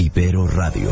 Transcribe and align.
Ibero 0.00 0.46
Radio. 0.46 0.90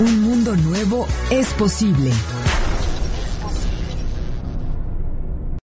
Un 0.00 0.22
mundo 0.22 0.56
nuevo 0.56 1.06
es 1.30 1.52
posible. 1.54 2.10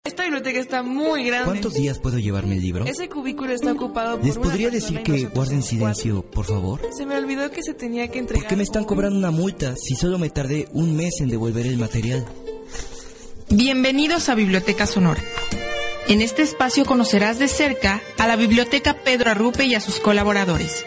Esta 0.04 0.24
biblioteca 0.24 0.60
está 0.60 0.84
muy 0.84 1.26
grande. 1.26 1.46
¿Cuántos 1.46 1.74
días 1.74 2.00
puedo 2.00 2.18
llevarme 2.18 2.56
el 2.56 2.62
libro? 2.62 2.86
Ese 2.86 3.10
cubículo 3.10 3.52
está 3.52 3.72
ocupado 3.72 4.18
por 4.18 4.26
¿Les 4.26 4.38
podría 4.38 4.70
decir 4.70 5.04
que 5.04 5.26
guarden 5.26 5.62
silencio, 5.62 6.24
por 6.30 6.46
favor? 6.46 6.82
Se 6.96 7.06
me 7.06 7.18
olvidó 7.18 7.52
que 7.52 7.62
se 7.62 7.74
tenía 7.74 8.08
que 8.10 8.20
entregar. 8.20 8.44
¿Por 8.44 8.50
qué 8.50 8.56
me 8.56 8.64
están 8.64 8.84
cobrando 8.86 9.18
una 9.18 9.32
multa 9.32 9.76
si 9.76 9.96
solo 9.96 10.18
me 10.18 10.30
tardé 10.30 10.68
un 10.72 10.96
mes 10.96 11.22
en 11.22 11.30
devolver 11.30 11.68
el 11.68 11.78
material? 11.78 12.26
Bienvenidos 13.56 14.30
a 14.30 14.36
Biblioteca 14.36 14.88
Sonora. 14.88 15.22
En 16.08 16.24
este 16.24 16.42
espacio 16.42 16.86
conocerás 16.86 17.38
de 17.38 17.48
cerca 17.48 18.02
a 18.18 18.26
la 18.26 18.36
Biblioteca 18.36 18.96
Pedro 18.96 19.30
Arrupe 19.30 19.66
y 19.66 19.76
a 19.76 19.80
sus 19.80 20.00
colaboradores. 20.00 20.84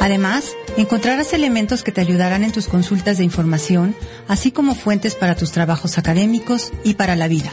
Además, 0.00 0.56
encontrarás 0.78 1.34
elementos 1.34 1.82
que 1.82 1.92
te 1.92 2.00
ayudarán 2.00 2.42
en 2.42 2.52
tus 2.52 2.68
consultas 2.68 3.18
de 3.18 3.24
información, 3.24 3.94
así 4.28 4.50
como 4.50 4.74
fuentes 4.74 5.14
para 5.14 5.36
tus 5.36 5.52
trabajos 5.52 5.98
académicos 5.98 6.72
y 6.84 6.94
para 6.94 7.16
la 7.16 7.28
vida. 7.28 7.52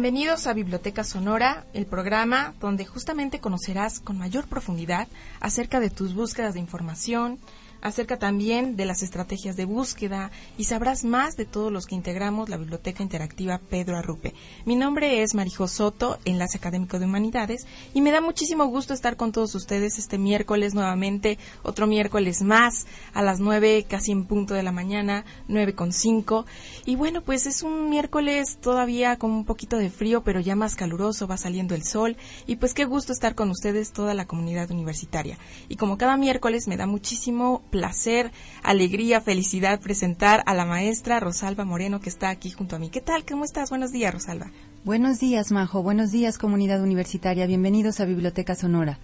Bienvenidos 0.00 0.46
a 0.46 0.52
Biblioteca 0.52 1.02
Sonora, 1.02 1.66
el 1.74 1.84
programa 1.84 2.54
donde 2.60 2.86
justamente 2.86 3.40
conocerás 3.40 3.98
con 3.98 4.16
mayor 4.16 4.46
profundidad 4.46 5.08
acerca 5.40 5.80
de 5.80 5.90
tus 5.90 6.14
búsquedas 6.14 6.54
de 6.54 6.60
información, 6.60 7.40
acerca 7.80 8.18
también 8.18 8.76
de 8.76 8.86
las 8.86 9.02
estrategias 9.02 9.56
de 9.56 9.64
búsqueda 9.64 10.30
y 10.56 10.64
sabrás 10.64 11.04
más 11.04 11.36
de 11.36 11.44
todos 11.44 11.72
los 11.72 11.86
que 11.86 11.94
integramos 11.94 12.48
la 12.48 12.56
Biblioteca 12.56 13.02
Interactiva 13.02 13.58
Pedro 13.58 13.96
Arrupe. 13.96 14.34
Mi 14.64 14.76
nombre 14.76 15.22
es 15.22 15.34
Marijo 15.34 15.68
Soto, 15.68 16.18
Enlace 16.24 16.58
Académico 16.58 16.98
de 16.98 17.06
Humanidades, 17.06 17.66
y 17.94 18.00
me 18.00 18.10
da 18.10 18.20
muchísimo 18.20 18.66
gusto 18.66 18.94
estar 18.94 19.16
con 19.16 19.32
todos 19.32 19.54
ustedes 19.54 19.98
este 19.98 20.18
miércoles 20.18 20.74
nuevamente, 20.74 21.38
otro 21.62 21.86
miércoles 21.86 22.42
más, 22.42 22.86
a 23.14 23.22
las 23.22 23.40
nueve, 23.40 23.86
casi 23.88 24.12
en 24.12 24.24
punto 24.24 24.54
de 24.54 24.62
la 24.62 24.72
mañana, 24.72 25.24
nueve 25.46 25.74
con 25.74 25.92
cinco. 25.92 26.46
Y 26.84 26.96
bueno, 26.96 27.22
pues 27.22 27.46
es 27.46 27.62
un 27.62 27.90
miércoles 27.90 28.58
todavía 28.60 29.16
con 29.18 29.30
un 29.30 29.44
poquito 29.44 29.76
de 29.76 29.90
frío, 29.90 30.22
pero 30.22 30.40
ya 30.40 30.56
más 30.56 30.74
caluroso, 30.74 31.26
va 31.26 31.36
saliendo 31.36 31.74
el 31.74 31.84
sol, 31.84 32.16
y 32.46 32.56
pues 32.56 32.74
qué 32.74 32.84
gusto 32.84 33.12
estar 33.12 33.34
con 33.34 33.50
ustedes, 33.50 33.92
toda 33.92 34.14
la 34.14 34.26
comunidad 34.26 34.70
universitaria. 34.70 35.38
Y 35.68 35.76
como 35.76 35.98
cada 35.98 36.16
miércoles 36.16 36.68
me 36.68 36.76
da 36.76 36.86
muchísimo 36.86 37.62
placer, 37.70 38.32
alegría, 38.62 39.20
felicidad 39.20 39.80
presentar 39.80 40.42
a 40.46 40.54
la 40.54 40.64
maestra 40.64 41.20
Rosalba 41.20 41.64
Moreno 41.64 42.00
que 42.00 42.08
está 42.08 42.30
aquí 42.30 42.50
junto 42.50 42.76
a 42.76 42.78
mí. 42.78 42.90
¿Qué 42.90 43.00
tal? 43.00 43.24
¿Cómo 43.24 43.44
estás? 43.44 43.70
Buenos 43.70 43.92
días, 43.92 44.12
Rosalba. 44.12 44.50
Buenos 44.84 45.20
días, 45.20 45.50
Majo. 45.50 45.82
Buenos 45.82 46.10
días, 46.10 46.38
comunidad 46.38 46.82
universitaria. 46.82 47.46
Bienvenidos 47.46 48.00
a 48.00 48.04
Biblioteca 48.04 48.54
Sonora. 48.54 48.98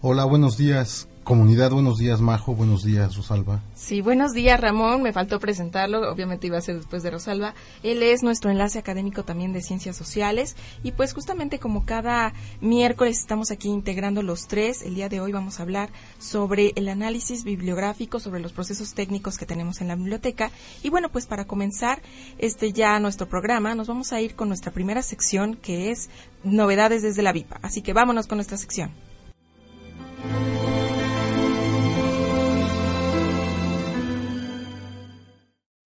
Hola, 0.00 0.24
buenos 0.24 0.56
días, 0.56 1.08
comunidad. 1.24 1.70
Buenos 1.70 1.98
días, 1.98 2.20
Majo. 2.20 2.54
Buenos 2.54 2.84
días, 2.84 3.16
Rosalba. 3.16 3.60
Sí, 3.74 4.00
buenos 4.00 4.32
días, 4.32 4.60
Ramón. 4.60 5.02
Me 5.02 5.12
faltó 5.12 5.38
presentarlo, 5.40 6.10
obviamente 6.10 6.46
iba 6.46 6.58
a 6.58 6.60
ser 6.60 6.76
después 6.76 7.02
de 7.02 7.10
Rosalba. 7.10 7.54
Él 7.82 8.02
es 8.02 8.22
nuestro 8.22 8.50
enlace 8.50 8.78
académico 8.78 9.24
también 9.24 9.52
de 9.52 9.62
ciencias 9.62 9.96
sociales 9.96 10.56
y 10.82 10.92
pues 10.92 11.14
justamente 11.14 11.58
como 11.58 11.84
cada 11.84 12.32
miércoles 12.60 13.18
estamos 13.18 13.50
aquí 13.50 13.68
integrando 13.68 14.22
los 14.22 14.46
tres, 14.48 14.82
el 14.82 14.94
día 14.94 15.08
de 15.08 15.20
hoy 15.20 15.32
vamos 15.32 15.58
a 15.58 15.62
hablar 15.62 15.90
sobre 16.18 16.72
el 16.76 16.88
análisis 16.88 17.44
bibliográfico, 17.44 18.20
sobre 18.20 18.40
los 18.40 18.52
procesos 18.52 18.94
técnicos 18.94 19.38
que 19.38 19.46
tenemos 19.46 19.80
en 19.80 19.88
la 19.88 19.96
biblioteca 19.96 20.50
y 20.82 20.90
bueno, 20.90 21.08
pues 21.10 21.26
para 21.26 21.46
comenzar 21.46 22.02
este 22.38 22.72
ya 22.72 22.98
nuestro 22.98 23.28
programa 23.28 23.74
nos 23.74 23.88
vamos 23.88 24.12
a 24.12 24.20
ir 24.20 24.34
con 24.34 24.48
nuestra 24.48 24.72
primera 24.72 25.02
sección 25.02 25.56
que 25.56 25.90
es 25.90 26.10
novedades 26.44 27.02
desde 27.02 27.22
la 27.22 27.32
VIPA. 27.32 27.60
Así 27.62 27.82
que 27.82 27.92
vámonos 27.92 28.26
con 28.26 28.38
nuestra 28.38 28.56
sección. 28.56 28.90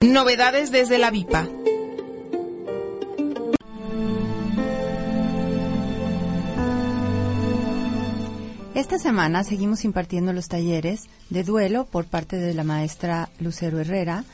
Novedades 0.05 0.71
desde 0.71 0.99
la 0.99 1.11
VIPA. 1.11 1.49
Esta 8.75 8.99
semana 8.99 9.43
seguimos 9.43 9.87
impartiendo 9.87 10.35
los 10.35 10.49
talleres 10.49 11.05
de 11.31 11.45
duelo 11.45 11.87
por 11.87 12.05
parte 12.05 12.37
de 12.37 12.53
la 12.53 12.63
maestra 12.63 13.31
Lucero 13.41 13.81
Herrera 13.81 14.25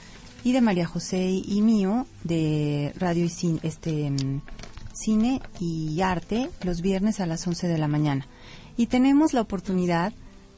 y 0.43 0.53
de 0.53 0.61
María 0.61 0.85
José 0.85 1.31
y 1.31 1.63
mío 1.63 2.09
de 2.25 2.93
radio 2.99 3.25
y 3.25 3.29
cine, 3.29 3.61
este, 3.63 4.11
mm, 4.11 4.43
cine 4.93 5.41
y 5.61 6.01
arte 6.01 6.51
los 6.65 6.81
viernes 6.81 7.21
a 7.21 7.27
las 7.27 7.47
11 7.47 7.69
de 7.69 7.79
la 7.79 7.87
mañana. 7.87 8.27
Y 8.77 8.87
tenemos 8.87 9.33
la 9.33 9.43
oportunidad 9.43 10.13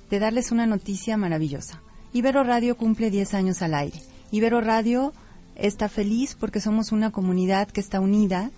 de 0.09 0.19
darles 0.19 0.51
una 0.51 0.65
noticia 0.65 1.19
maravillosa. 1.19 1.83
Ibero 2.15 2.43
Radio 2.43 2.79
cumple 2.79 3.11
10 3.11 3.35
años 3.35 3.61
al 3.61 3.75
aire. 3.75 4.14
Ibero 4.35 4.61
Radio 4.61 5.13
está 5.55 5.89
feliz 5.89 6.35
porque 6.35 6.59
somos 6.59 6.91
una 6.91 7.13
comunidad 7.13 7.69
que 7.69 7.81
está 7.81 8.01
unida. 8.01 8.51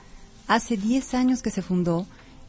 Hace 0.49 0.79
10 0.79 1.13
años 1.13 1.43
que 1.43 1.51
se 1.51 1.61
fundó 1.61 2.07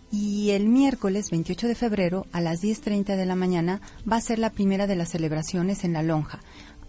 y 0.09 0.51
el 0.51 0.69
miércoles 0.69 1.29
28 1.29 1.67
de 1.67 1.75
febrero 1.75 2.25
a 2.31 2.39
las 2.39 2.63
10.30 2.63 3.17
de 3.17 3.25
la 3.25 3.35
mañana 3.35 3.81
va 4.09 4.15
a 4.15 4.21
ser 4.21 4.39
la 4.39 4.51
primera 4.51 4.87
de 4.87 4.95
las 4.95 5.09
celebraciones 5.09 5.83
en 5.83 5.91
la 5.91 6.03
lonja. 6.03 6.39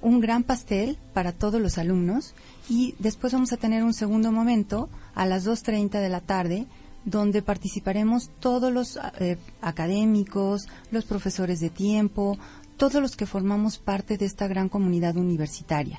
Un 0.01 0.21
gran 0.21 0.45
pastel 0.45 0.97
para 1.13 1.33
todos 1.33 1.61
los 1.61 1.77
alumnos 1.77 2.37
y 2.69 2.95
después 3.01 3.33
vamos 3.33 3.53
a 3.53 3.57
tener 3.57 3.83
un 3.83 3.93
segundo 3.93 4.31
momento 4.31 4.89
a 5.17 5.27
las 5.27 5.45
2.30 5.45 6.01
de 6.01 6.09
la 6.09 6.21
tarde 6.21 6.67
donde 7.05 7.43
participaremos 7.43 8.31
todos 8.39 8.73
los 8.73 8.97
eh, 9.19 9.39
académicos, 9.61 10.69
los 10.93 11.05
profesores 11.05 11.59
de 11.59 11.71
tiempo, 11.71 12.39
todos 12.79 13.03
los 13.03 13.17
que 13.17 13.27
formamos 13.27 13.79
parte 13.79 14.17
de 14.17 14.25
esta 14.25 14.47
gran 14.47 14.69
comunidad 14.69 15.17
universitaria. 15.17 15.99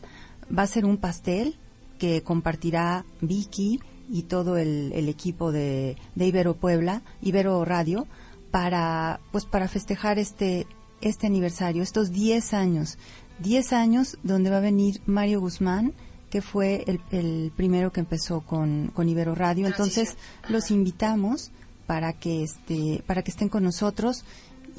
Va 0.57 0.63
a 0.63 0.67
ser 0.67 0.85
un 0.85 0.97
pastel 0.97 1.55
que 1.97 2.23
compartirá 2.23 3.05
Vicky 3.21 3.79
y 4.09 4.23
todo 4.23 4.57
el, 4.57 4.91
el 4.93 5.09
equipo 5.09 5.51
de, 5.51 5.97
de 6.15 6.27
Ibero 6.27 6.55
Puebla, 6.55 7.03
Ibero 7.21 7.63
Radio, 7.65 8.07
para, 8.51 9.19
pues, 9.31 9.45
para 9.45 9.67
festejar 9.67 10.17
este, 10.17 10.65
este 11.01 11.27
aniversario, 11.27 11.83
estos 11.83 12.11
10 12.11 12.53
años. 12.53 12.97
10 13.39 13.73
años 13.73 14.17
donde 14.23 14.49
va 14.49 14.57
a 14.57 14.61
venir 14.61 15.01
Mario 15.05 15.41
Guzmán, 15.41 15.93
que 16.29 16.41
fue 16.41 16.83
el, 16.87 16.99
el 17.11 17.51
primero 17.55 17.91
que 17.91 17.99
empezó 17.99 18.41
con, 18.41 18.91
con 18.93 19.07
Ibero 19.07 19.35
Radio. 19.35 19.67
Entonces, 19.67 20.17
los 20.47 20.71
invitamos 20.71 21.51
para 21.87 22.13
que, 22.13 22.43
este, 22.43 23.03
para 23.07 23.23
que 23.23 23.31
estén 23.31 23.49
con 23.49 23.63
nosotros 23.63 24.23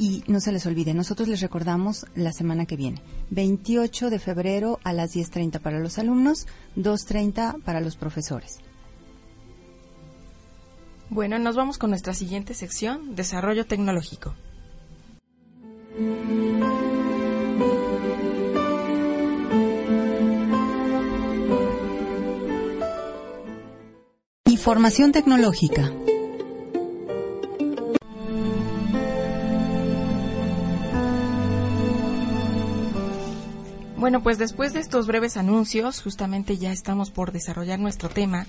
y 0.00 0.24
no 0.28 0.40
se 0.40 0.50
les 0.50 0.64
olvide, 0.64 0.94
nosotros 0.94 1.28
les 1.28 1.42
recordamos 1.42 2.06
la 2.14 2.32
semana 2.32 2.64
que 2.64 2.74
viene, 2.74 3.02
28 3.28 4.08
de 4.08 4.18
febrero 4.18 4.80
a 4.82 4.94
las 4.94 5.14
10.30 5.14 5.60
para 5.60 5.78
los 5.78 5.98
alumnos, 5.98 6.46
2.30 6.78 7.62
para 7.62 7.82
los 7.82 7.96
profesores. 7.96 8.60
Bueno, 11.10 11.38
nos 11.38 11.54
vamos 11.54 11.76
con 11.76 11.90
nuestra 11.90 12.14
siguiente 12.14 12.54
sección, 12.54 13.14
Desarrollo 13.14 13.66
Tecnológico. 13.66 14.34
Información 24.46 25.12
tecnológica. 25.12 25.92
Bueno, 34.00 34.22
pues 34.22 34.38
después 34.38 34.72
de 34.72 34.80
estos 34.80 35.06
breves 35.06 35.36
anuncios, 35.36 36.00
justamente 36.00 36.56
ya 36.56 36.72
estamos 36.72 37.10
por 37.10 37.32
desarrollar 37.32 37.78
nuestro 37.78 38.08
tema 38.08 38.46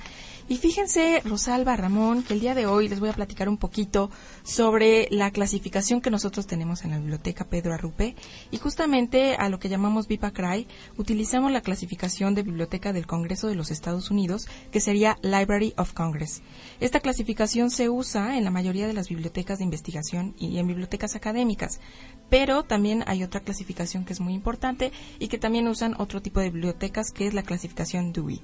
Y 0.52 0.58
fíjense, 0.58 1.22
Rosalba, 1.24 1.78
Ramón, 1.78 2.24
que 2.24 2.34
el 2.34 2.42
día 2.42 2.54
de 2.54 2.66
hoy 2.66 2.90
les 2.90 3.00
voy 3.00 3.08
a 3.08 3.14
platicar 3.14 3.48
un 3.48 3.56
poquito 3.56 4.12
sobre 4.44 5.08
la 5.10 5.32
clasificación 5.32 6.02
que 6.02 6.12
nosotros 6.12 6.46
tenemos 6.46 6.84
en 6.84 6.92
la 6.92 6.98
biblioteca 6.98 7.46
Pedro 7.46 7.74
Arrupe 7.74 8.18
y 8.52 8.58
justamente 8.58 9.36
a 9.36 9.48
lo 9.48 9.60
que 9.60 9.70
llamamos 9.70 10.10
BIPACRAI 10.10 10.68
utilizamos 10.98 11.54
la 11.54 11.62
clasificación 11.62 12.36
de 12.36 12.44
biblioteca 12.44 12.92
del 12.92 13.08
Congreso 13.08 13.48
de 13.48 13.56
los 13.56 13.72
Estados 13.72 14.12
Unidos 14.12 14.50
que 14.74 14.82
sería 14.82 15.18
Library 15.22 15.74
of 15.78 15.94
Congress. 15.94 16.42
Esta 16.82 17.00
clasificación 17.00 17.72
se 17.72 17.88
usa 17.88 18.38
en 18.38 18.44
la 18.44 18.52
mayoría 18.52 18.88
de 18.88 18.94
las 18.94 19.08
bibliotecas 19.08 19.60
de 19.60 19.64
investigación 19.64 20.36
y 20.38 20.58
en 20.58 20.68
bibliotecas 20.68 21.16
académicas, 21.16 21.80
pero 22.30 22.64
también 22.64 23.06
hay 23.08 23.24
otra 23.24 23.40
clasificación 23.40 24.04
que 24.04 24.12
es 24.12 24.20
muy 24.20 24.34
importante 24.34 24.92
y 25.18 25.30
que 25.30 25.38
también 25.38 25.70
usan 25.70 25.96
otro 25.98 26.22
tipo 26.22 26.42
de 26.42 26.50
bibliotecas 26.50 27.12
que 27.12 27.26
es 27.28 27.34
la 27.34 27.44
clasificación 27.44 28.12
Dewey. 28.12 28.42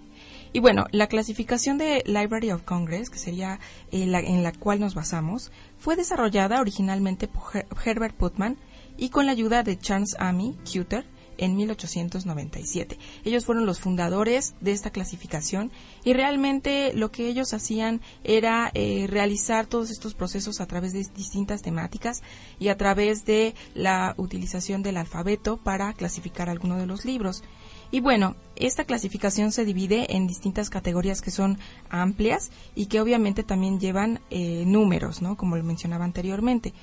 Y 0.54 0.60
bueno, 0.60 0.86
la 0.92 1.08
clasificación 1.08 1.78
de 1.78 2.04
Library 2.06 2.52
of 2.52 2.64
Congress, 2.64 3.10
que 3.10 3.20
sería 3.20 3.60
eh, 3.92 4.06
la, 4.06 4.20
en 4.20 4.44
la 4.44 4.52
cual 4.52 4.80
nos 4.80 4.96
basamos, 4.96 5.52
fue 5.78 5.96
desarrollada 5.96 6.60
originalmente 6.60 7.28
por 7.28 7.44
Herbert 7.86 8.16
Putman 8.16 8.58
y 8.98 9.10
con 9.10 9.26
la 9.26 9.32
ayuda 9.34 9.64
de 9.64 9.78
Charles 9.78 10.16
Amy 10.20 10.56
Cutter 10.66 11.06
en 11.38 11.56
1897. 11.56 12.98
Ellos 13.24 13.46
fueron 13.46 13.66
los 13.66 13.80
fundadores 13.80 14.56
de 14.60 14.72
esta 14.72 14.90
clasificación 14.90 15.72
y 16.04 16.14
realmente 16.14 16.94
lo 16.94 17.12
que 17.12 17.28
ellos 17.28 17.54
hacían 17.54 18.02
era 18.24 18.72
eh, 18.74 19.06
realizar 19.08 19.68
todos 19.68 19.92
estos 19.92 20.14
procesos 20.14 20.60
a 20.60 20.66
través 20.66 20.94
de 20.94 21.06
distintas 21.16 21.62
temáticas 21.62 22.24
y 22.60 22.70
a 22.70 22.78
través 22.78 23.26
de 23.26 23.56
la 23.74 24.16
utilización 24.18 24.84
del 24.84 24.98
alfabeto 24.98 25.58
para 25.58 25.94
clasificar 25.94 26.50
algunos 26.50 26.80
de 26.80 26.88
los 26.88 27.06
libros. 27.06 27.44
Y 27.92 28.02
bueno, 28.02 28.36
esta 28.56 28.86
clasificación 28.86 29.52
se 29.52 29.66
divide 29.66 30.16
en 30.16 30.28
distintas 30.28 30.70
categorías 30.70 31.22
que 31.22 31.32
son 31.32 31.58
amplias 31.90 32.52
y 32.76 32.88
que 32.88 33.00
obviamente 33.00 33.44
también 33.44 33.80
llevan 33.80 34.20
eh, 34.30 34.64
números, 34.66 35.22
¿no? 35.22 35.38
Como 35.38 35.56
lo 35.56 35.64
mencionaba 35.64 36.06
anteriormente. 36.06 36.74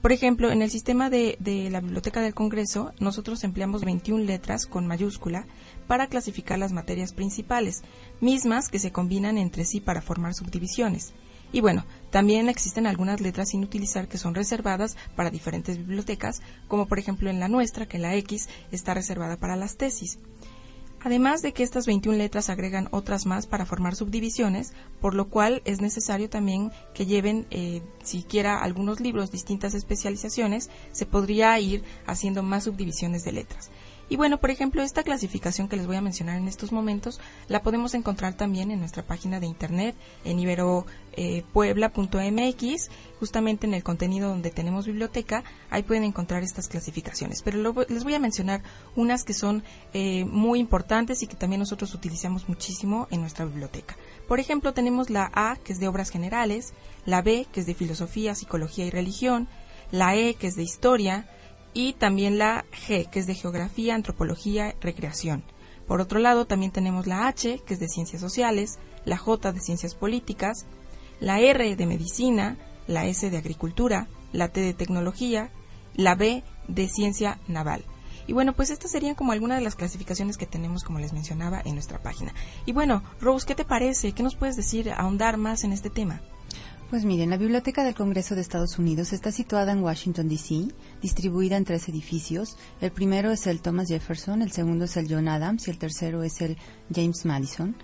Por 0.00 0.12
ejemplo, 0.12 0.50
en 0.50 0.62
el 0.62 0.70
sistema 0.70 1.10
de, 1.10 1.36
de, 1.38 1.70
la 1.70 1.80
Biblioteca 1.80 2.20
del 2.20 2.34
Congreso, 2.34 2.92
nosotros 2.98 3.44
empleamos 3.44 3.84
21 3.84 4.24
letras 4.24 4.66
con 4.66 4.86
mayúscula 4.86 5.46
para 5.86 6.08
clasificar 6.08 6.58
las 6.58 6.72
materias 6.72 7.12
principales, 7.12 7.82
mismas 8.20 8.68
que 8.68 8.80
se 8.80 8.90
combinan 8.90 9.38
entre 9.38 9.64
sí 9.64 9.80
para 9.80 10.02
formar 10.02 10.34
subdivisiones. 10.34 11.12
Y 11.52 11.60
bueno, 11.60 11.84
también 12.10 12.48
existen 12.48 12.86
algunas 12.86 13.20
letras 13.20 13.50
sin 13.50 13.62
utilizar 13.62 14.08
que 14.08 14.16
son 14.16 14.34
reservadas 14.34 14.96
para 15.14 15.30
diferentes 15.30 15.76
bibliotecas, 15.76 16.40
como 16.66 16.86
por 16.86 16.98
ejemplo 16.98 17.28
en 17.28 17.40
la 17.40 17.48
nuestra, 17.48 17.86
que 17.86 17.98
la 17.98 18.14
X 18.16 18.48
está 18.70 18.94
reservada 18.94 19.36
para 19.36 19.54
las 19.54 19.76
tesis. 19.76 20.18
Además 21.04 21.42
de 21.42 21.52
que 21.52 21.64
estas 21.64 21.86
21 21.86 22.16
letras 22.16 22.48
agregan 22.48 22.88
otras 22.92 23.26
más 23.26 23.46
para 23.46 23.66
formar 23.66 23.96
subdivisiones, 23.96 24.72
por 25.00 25.14
lo 25.14 25.28
cual 25.28 25.60
es 25.64 25.80
necesario 25.80 26.30
también 26.30 26.70
que 26.94 27.06
lleven 27.06 27.46
eh, 27.50 27.82
siquiera 28.04 28.62
algunos 28.62 29.00
libros 29.00 29.32
distintas 29.32 29.74
especializaciones, 29.74 30.70
se 30.92 31.06
podría 31.06 31.58
ir 31.58 31.82
haciendo 32.06 32.44
más 32.44 32.64
subdivisiones 32.64 33.24
de 33.24 33.32
letras. 33.32 33.70
Y 34.12 34.16
bueno, 34.16 34.36
por 34.36 34.50
ejemplo, 34.50 34.82
esta 34.82 35.04
clasificación 35.04 35.70
que 35.70 35.76
les 35.76 35.86
voy 35.86 35.96
a 35.96 36.02
mencionar 36.02 36.36
en 36.36 36.46
estos 36.46 36.70
momentos 36.70 37.18
la 37.48 37.62
podemos 37.62 37.94
encontrar 37.94 38.34
también 38.34 38.70
en 38.70 38.78
nuestra 38.78 39.02
página 39.02 39.40
de 39.40 39.46
internet 39.46 39.96
en 40.26 40.38
iberopuebla.mx, 40.38 42.90
justamente 43.18 43.66
en 43.66 43.72
el 43.72 43.82
contenido 43.82 44.28
donde 44.28 44.50
tenemos 44.50 44.84
biblioteca, 44.84 45.44
ahí 45.70 45.82
pueden 45.82 46.04
encontrar 46.04 46.42
estas 46.42 46.68
clasificaciones. 46.68 47.40
Pero 47.40 47.74
les 47.88 48.04
voy 48.04 48.12
a 48.12 48.18
mencionar 48.18 48.62
unas 48.96 49.24
que 49.24 49.32
son 49.32 49.64
eh, 49.94 50.26
muy 50.26 50.60
importantes 50.60 51.22
y 51.22 51.26
que 51.26 51.36
también 51.36 51.60
nosotros 51.60 51.94
utilizamos 51.94 52.50
muchísimo 52.50 53.08
en 53.10 53.22
nuestra 53.22 53.46
biblioteca. 53.46 53.96
Por 54.28 54.40
ejemplo, 54.40 54.74
tenemos 54.74 55.08
la 55.08 55.30
A, 55.32 55.56
que 55.56 55.72
es 55.72 55.80
de 55.80 55.88
obras 55.88 56.10
generales, 56.10 56.74
la 57.06 57.22
B, 57.22 57.46
que 57.50 57.60
es 57.60 57.66
de 57.66 57.72
filosofía, 57.72 58.34
psicología 58.34 58.84
y 58.84 58.90
religión, 58.90 59.48
la 59.90 60.16
E, 60.16 60.34
que 60.34 60.48
es 60.48 60.54
de 60.54 60.64
historia, 60.64 61.30
y 61.74 61.94
también 61.94 62.38
la 62.38 62.64
G, 62.86 63.08
que 63.08 63.18
es 63.18 63.26
de 63.26 63.34
Geografía, 63.34 63.94
Antropología, 63.94 64.74
Recreación. 64.80 65.44
Por 65.86 66.00
otro 66.00 66.18
lado, 66.18 66.46
también 66.46 66.72
tenemos 66.72 67.06
la 67.06 67.26
H, 67.26 67.60
que 67.66 67.74
es 67.74 67.80
de 67.80 67.88
Ciencias 67.88 68.20
Sociales, 68.20 68.78
la 69.04 69.16
J 69.16 69.52
de 69.52 69.60
Ciencias 69.60 69.94
Políticas, 69.94 70.66
la 71.20 71.40
R 71.40 71.76
de 71.76 71.86
Medicina, 71.86 72.56
la 72.86 73.06
S 73.06 73.28
de 73.28 73.36
Agricultura, 73.36 74.08
la 74.32 74.48
T 74.48 74.60
de 74.60 74.74
Tecnología, 74.74 75.50
la 75.94 76.14
B 76.14 76.42
de 76.68 76.88
Ciencia 76.88 77.38
Naval. 77.48 77.84
Y 78.26 78.32
bueno, 78.32 78.52
pues 78.52 78.70
estas 78.70 78.92
serían 78.92 79.14
como 79.14 79.32
algunas 79.32 79.58
de 79.58 79.64
las 79.64 79.74
clasificaciones 79.74 80.36
que 80.36 80.46
tenemos, 80.46 80.84
como 80.84 81.00
les 81.00 81.12
mencionaba, 81.12 81.60
en 81.64 81.74
nuestra 81.74 81.98
página. 81.98 82.32
Y 82.66 82.72
bueno, 82.72 83.02
Rose, 83.20 83.46
¿qué 83.46 83.54
te 83.54 83.64
parece? 83.64 84.12
¿Qué 84.12 84.22
nos 84.22 84.36
puedes 84.36 84.56
decir, 84.56 84.90
ahondar 84.92 85.36
más 85.36 85.64
en 85.64 85.72
este 85.72 85.90
tema? 85.90 86.20
Pues 86.92 87.06
miren, 87.06 87.30
la 87.30 87.38
Biblioteca 87.38 87.84
del 87.84 87.94
Congreso 87.94 88.34
de 88.34 88.42
Estados 88.42 88.78
Unidos 88.78 89.14
está 89.14 89.32
situada 89.32 89.72
en 89.72 89.82
Washington, 89.82 90.28
D.C., 90.28 90.74
distribuida 91.00 91.56
en 91.56 91.64
tres 91.64 91.88
edificios. 91.88 92.58
El 92.82 92.92
primero 92.92 93.30
es 93.30 93.46
el 93.46 93.62
Thomas 93.62 93.88
Jefferson, 93.88 94.42
el 94.42 94.52
segundo 94.52 94.84
es 94.84 94.98
el 94.98 95.06
John 95.08 95.26
Adams 95.26 95.66
y 95.66 95.70
el 95.70 95.78
tercero 95.78 96.22
es 96.22 96.42
el 96.42 96.58
James 96.94 97.24
Madison. 97.24 97.76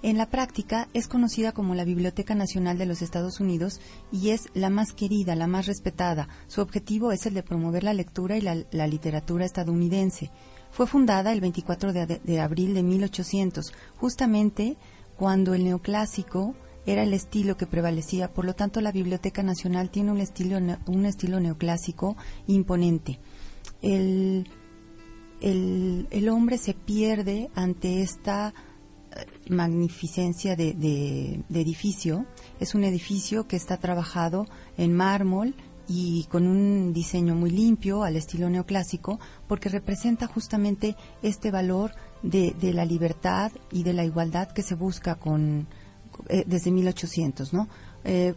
En 0.00 0.16
la 0.16 0.30
práctica 0.30 0.88
es 0.94 1.06
conocida 1.06 1.52
como 1.52 1.74
la 1.74 1.84
Biblioteca 1.84 2.34
Nacional 2.34 2.78
de 2.78 2.86
los 2.86 3.02
Estados 3.02 3.40
Unidos 3.40 3.78
y 4.10 4.30
es 4.30 4.48
la 4.54 4.70
más 4.70 4.94
querida, 4.94 5.36
la 5.36 5.48
más 5.48 5.66
respetada. 5.66 6.30
Su 6.46 6.62
objetivo 6.62 7.12
es 7.12 7.26
el 7.26 7.34
de 7.34 7.42
promover 7.42 7.84
la 7.84 7.92
lectura 7.92 8.38
y 8.38 8.40
la, 8.40 8.86
literatura 8.86 9.44
estadounidense. 9.44 10.30
Fue 10.70 10.86
fundada 10.86 11.34
el 11.34 11.42
24 11.42 11.92
de, 11.92 12.06
de 12.06 12.40
abril 12.40 12.72
de 12.72 12.82
1800, 12.82 13.74
justamente 13.98 14.78
cuando 15.18 15.52
el 15.52 15.64
neoclásico 15.64 16.54
era 16.86 17.02
el 17.02 17.12
estilo 17.12 17.56
que 17.56 17.66
prevalecía, 17.66 18.32
por 18.32 18.44
lo 18.44 18.54
tanto 18.54 18.80
la 18.80 18.92
Biblioteca 18.92 19.42
Nacional 19.42 19.90
tiene 19.90 20.12
un 20.12 20.20
estilo, 20.20 20.56
un 20.86 21.04
estilo 21.04 21.40
neoclásico 21.40 22.16
imponente. 22.46 23.18
El, 23.82 24.48
el, 25.40 26.28
hombre 26.28 26.58
se 26.58 26.74
pierde 26.74 27.50
ante 27.54 28.02
esta 28.02 28.54
eh, 29.10 29.26
magnificencia 29.50 30.54
de, 30.56 30.74
de, 30.74 31.60
edificio. 31.60 32.24
Es 32.60 32.74
un 32.74 32.84
edificio 32.84 33.46
que 33.46 33.56
está 33.56 33.76
trabajado 33.78 34.46
en 34.78 34.94
mármol 34.94 35.54
y 35.88 36.24
con 36.30 36.46
un 36.46 36.92
diseño 36.92 37.34
muy 37.34 37.50
limpio 37.50 38.02
al 38.02 38.16
estilo 38.16 38.48
neoclásico 38.48 39.20
porque 39.46 39.68
representa 39.68 40.26
justamente 40.26 40.96
este 41.22 41.50
valor 41.50 41.92
de, 42.22 42.54
de 42.60 42.72
la 42.72 42.84
libertad 42.84 43.52
y 43.70 43.82
de 43.82 43.92
la 43.92 44.04
igualdad 44.04 44.50
que 44.50 44.62
se 44.62 44.74
busca 44.74 45.14
con, 45.16 45.68
eh, 46.28 46.44
desde 46.46 46.70
1800, 46.70 47.52
¿no? 47.52 47.68
Eh, 48.04 48.34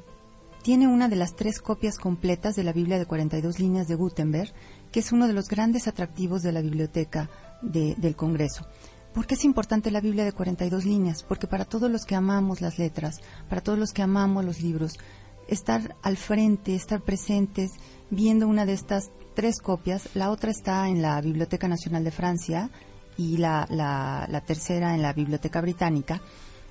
tiene 0.61 0.87
una 0.87 1.07
de 1.07 1.15
las 1.15 1.35
tres 1.35 1.61
copias 1.61 1.97
completas 1.97 2.55
de 2.55 2.63
la 2.63 2.73
Biblia 2.73 2.99
de 2.99 3.05
42 3.05 3.59
líneas 3.59 3.87
de 3.87 3.95
Gutenberg, 3.95 4.53
que 4.91 4.99
es 4.99 5.11
uno 5.11 5.27
de 5.27 5.33
los 5.33 5.47
grandes 5.47 5.87
atractivos 5.87 6.41
de 6.41 6.51
la 6.51 6.61
biblioteca 6.61 7.29
del 7.61 8.15
Congreso. 8.15 8.65
¿Por 9.13 9.25
qué 9.25 9.35
es 9.35 9.43
importante 9.43 9.91
la 9.91 10.01
Biblia 10.01 10.25
de 10.25 10.33
42 10.33 10.85
líneas? 10.85 11.23
Porque 11.23 11.47
para 11.47 11.65
todos 11.65 11.89
los 11.89 12.05
que 12.05 12.15
amamos 12.15 12.61
las 12.61 12.77
letras, 12.77 13.21
para 13.47 13.61
todos 13.61 13.79
los 13.79 13.91
que 13.91 14.01
amamos 14.01 14.45
los 14.45 14.61
libros, 14.61 14.99
estar 15.47 15.95
al 16.03 16.17
frente, 16.17 16.75
estar 16.75 17.01
presentes, 17.01 17.71
viendo 18.09 18.47
una 18.47 18.65
de 18.65 18.73
estas 18.73 19.11
tres 19.35 19.59
copias, 19.59 20.09
la 20.13 20.29
otra 20.29 20.51
está 20.51 20.89
en 20.89 21.01
la 21.01 21.19
Biblioteca 21.21 21.67
Nacional 21.67 22.03
de 22.03 22.11
Francia 22.11 22.69
y 23.17 23.37
la 23.37 24.43
tercera 24.45 24.93
en 24.93 25.01
la 25.01 25.13
Biblioteca 25.13 25.61
Británica, 25.61 26.21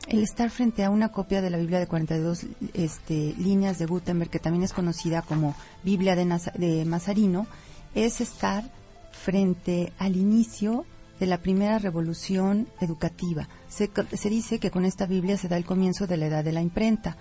el 0.09 0.23
estar 0.23 0.51
frente 0.51 0.85
a 0.85 0.91
una 0.91 1.11
copia 1.11 1.43
de 1.43 1.51
la 1.51 1.59
Biblia 1.59 1.79
de 1.79 1.87
42 1.87 2.47
este, 2.73 3.35
líneas 3.39 3.79
de 3.79 3.87
Gutenberg, 3.87 4.31
que 4.31 4.39
también 4.39 4.65
es 4.65 4.73
conocida 4.73 5.23
como 5.23 5.55
Biblia 5.85 6.17
de, 6.17 6.25
de 6.55 6.85
Mazarino, 6.87 7.47
es 7.95 8.21
estar 8.21 8.65
frente 9.13 9.93
al 9.99 10.17
inicio 10.17 10.87
de 11.21 11.27
la 11.27 11.39
primera 11.39 11.79
revolución 11.79 12.69
educativa. 12.81 13.49
Se, 13.69 13.91
dice 14.31 14.59
que 14.59 14.71
con 14.71 14.85
esta 14.85 15.07
Biblia 15.07 15.37
se 15.37 15.49
da 15.49 15.57
el 15.57 15.65
comienzo 15.65 16.07
de 16.07 16.17
la 16.17 16.27
edad 16.27 16.45
de 16.45 16.53
la 16.53 16.63
imprenta. 16.63 17.17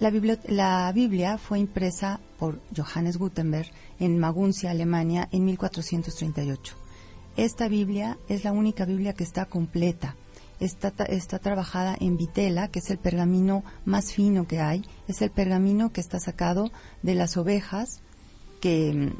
La, 0.00 0.10
la 0.48 0.90
Biblia 0.92 1.38
fue 1.38 1.60
impresa 1.60 2.18
por 2.38 2.60
Johannes 2.76 3.18
Gutenberg 3.18 3.70
en 4.00 4.18
Maguncia, 4.18 4.70
Alemania, 4.70 5.28
en 5.30 5.44
1438. 5.44 6.76
Esta 7.36 7.68
Biblia 7.68 8.18
es 8.28 8.42
la 8.42 8.52
única 8.52 8.84
Biblia 8.84 9.12
que 9.12 9.24
está 9.24 9.44
completa 9.44 10.16
está, 10.64 11.04
está 11.04 11.38
trabajada 11.38 11.96
en 11.98 12.16
vitela, 12.16 12.68
que 12.68 12.78
es 12.78 12.90
el 12.90 12.98
pergamino 12.98 13.64
más 13.84 14.12
fino 14.12 14.46
que 14.46 14.60
hay. 14.60 14.84
Es 15.08 15.22
el 15.22 15.30
pergamino 15.30 15.92
que 15.92 16.00
está 16.00 16.20
sacado 16.20 16.70
de 17.02 17.14
las 17.14 17.36
ovejas 17.36 18.00
que, 18.60 19.12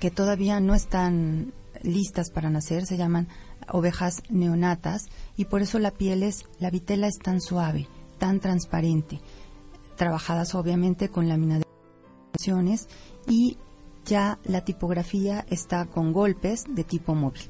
que 0.00 0.10
todavía 0.10 0.60
no 0.60 0.74
están 0.74 1.52
listas 1.82 2.30
para 2.30 2.50
nacer, 2.50 2.86
se 2.86 2.96
llaman 2.96 3.28
ovejas 3.70 4.22
neonatas, 4.30 5.08
y 5.36 5.46
por 5.46 5.62
eso 5.62 5.78
la 5.78 5.90
piel 5.90 6.22
es, 6.22 6.44
la 6.58 6.70
vitela 6.70 7.06
es 7.06 7.18
tan 7.18 7.40
suave, 7.40 7.86
tan 8.18 8.40
transparente, 8.40 9.20
trabajadas 9.96 10.54
obviamente 10.54 11.08
con 11.08 11.28
laminaciones 11.28 12.88
y 13.26 13.58
ya 14.04 14.38
la 14.44 14.64
tipografía 14.64 15.44
está 15.50 15.86
con 15.86 16.12
golpes 16.12 16.64
de 16.68 16.84
tipo 16.84 17.14
móvil. 17.14 17.42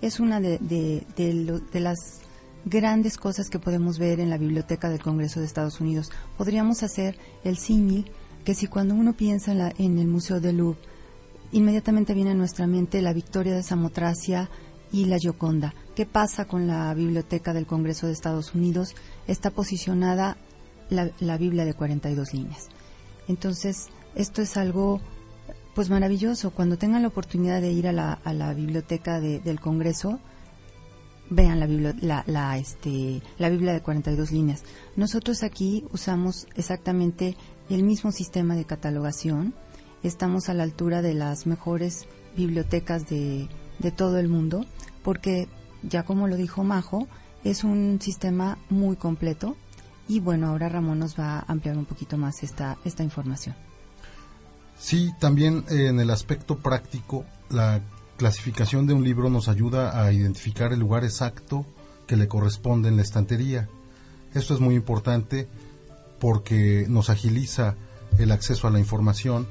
Es 0.00 0.20
una 0.20 0.38
de, 0.38 0.58
de, 0.58 1.04
de 1.16 1.80
las 1.80 2.23
grandes 2.64 3.16
cosas 3.18 3.50
que 3.50 3.58
podemos 3.58 3.98
ver 3.98 4.20
en 4.20 4.30
la 4.30 4.38
Biblioteca 4.38 4.88
del 4.88 5.02
Congreso 5.02 5.40
de 5.40 5.46
Estados 5.46 5.80
Unidos. 5.80 6.10
Podríamos 6.38 6.82
hacer 6.82 7.16
el 7.44 7.56
símil 7.58 8.10
que 8.44 8.54
si 8.54 8.66
cuando 8.66 8.94
uno 8.94 9.12
piensa 9.14 9.52
en, 9.52 9.58
la- 9.58 9.74
en 9.78 9.98
el 9.98 10.06
Museo 10.06 10.40
de 10.40 10.52
Louvre, 10.52 10.78
inmediatamente 11.52 12.14
viene 12.14 12.30
a 12.32 12.34
nuestra 12.34 12.66
mente 12.66 13.00
la 13.02 13.12
victoria 13.12 13.54
de 13.54 13.62
Samotracia 13.62 14.50
y 14.92 15.06
la 15.06 15.18
Gioconda. 15.18 15.74
¿Qué 15.94 16.06
pasa 16.06 16.44
con 16.46 16.66
la 16.66 16.92
Biblioteca 16.94 17.52
del 17.52 17.66
Congreso 17.66 18.06
de 18.06 18.12
Estados 18.12 18.54
Unidos? 18.54 18.94
Está 19.26 19.50
posicionada 19.50 20.36
la, 20.90 21.10
la 21.20 21.36
Biblia 21.38 21.64
de 21.64 21.74
42 21.74 22.32
líneas. 22.34 22.68
Entonces, 23.28 23.88
esto 24.14 24.42
es 24.42 24.56
algo 24.56 25.00
pues 25.74 25.90
maravilloso. 25.90 26.50
Cuando 26.50 26.78
tengan 26.78 27.02
la 27.02 27.08
oportunidad 27.08 27.60
de 27.60 27.72
ir 27.72 27.88
a 27.88 27.92
la, 27.92 28.12
a 28.12 28.32
la 28.32 28.52
biblioteca 28.54 29.20
de- 29.20 29.40
del 29.40 29.60
Congreso, 29.60 30.20
vean 31.30 31.60
la, 31.60 31.66
bibli- 31.66 31.98
la, 32.00 32.24
la, 32.26 32.58
este, 32.58 33.22
la 33.38 33.48
Biblia 33.48 33.72
de 33.72 33.80
42 33.82 34.30
líneas. 34.32 34.62
Nosotros 34.96 35.42
aquí 35.42 35.84
usamos 35.92 36.46
exactamente 36.54 37.36
el 37.70 37.82
mismo 37.82 38.12
sistema 38.12 38.54
de 38.56 38.64
catalogación. 38.64 39.54
Estamos 40.02 40.48
a 40.48 40.54
la 40.54 40.62
altura 40.64 41.00
de 41.02 41.14
las 41.14 41.46
mejores 41.46 42.06
bibliotecas 42.36 43.08
de, 43.08 43.48
de 43.78 43.90
todo 43.90 44.18
el 44.18 44.28
mundo, 44.28 44.66
porque 45.02 45.48
ya 45.82 46.02
como 46.04 46.28
lo 46.28 46.36
dijo 46.36 46.62
Majo, 46.64 47.08
es 47.42 47.64
un 47.64 47.98
sistema 48.00 48.58
muy 48.70 48.96
completo. 48.96 49.56
Y 50.06 50.20
bueno, 50.20 50.48
ahora 50.48 50.68
Ramón 50.68 50.98
nos 50.98 51.18
va 51.18 51.38
a 51.38 51.44
ampliar 51.48 51.78
un 51.78 51.86
poquito 51.86 52.18
más 52.18 52.42
esta, 52.42 52.76
esta 52.84 53.02
información. 53.02 53.54
Sí, 54.78 55.12
también 55.18 55.64
eh, 55.70 55.86
en 55.88 56.00
el 56.00 56.10
aspecto 56.10 56.58
práctico, 56.58 57.24
la 57.48 57.80
clasificación 58.24 58.86
de 58.86 58.94
un 58.94 59.04
libro 59.04 59.28
nos 59.28 59.48
ayuda 59.48 60.02
a 60.02 60.10
identificar 60.10 60.72
el 60.72 60.80
lugar 60.80 61.04
exacto 61.04 61.66
que 62.06 62.16
le 62.16 62.26
corresponde 62.26 62.88
en 62.88 62.96
la 62.96 63.02
estantería. 63.02 63.68
Esto 64.32 64.54
es 64.54 64.60
muy 64.60 64.76
importante 64.76 65.46
porque 66.20 66.86
nos 66.88 67.10
agiliza 67.10 67.74
el 68.18 68.32
acceso 68.32 68.66
a 68.66 68.70
la 68.70 68.78
información 68.78 69.46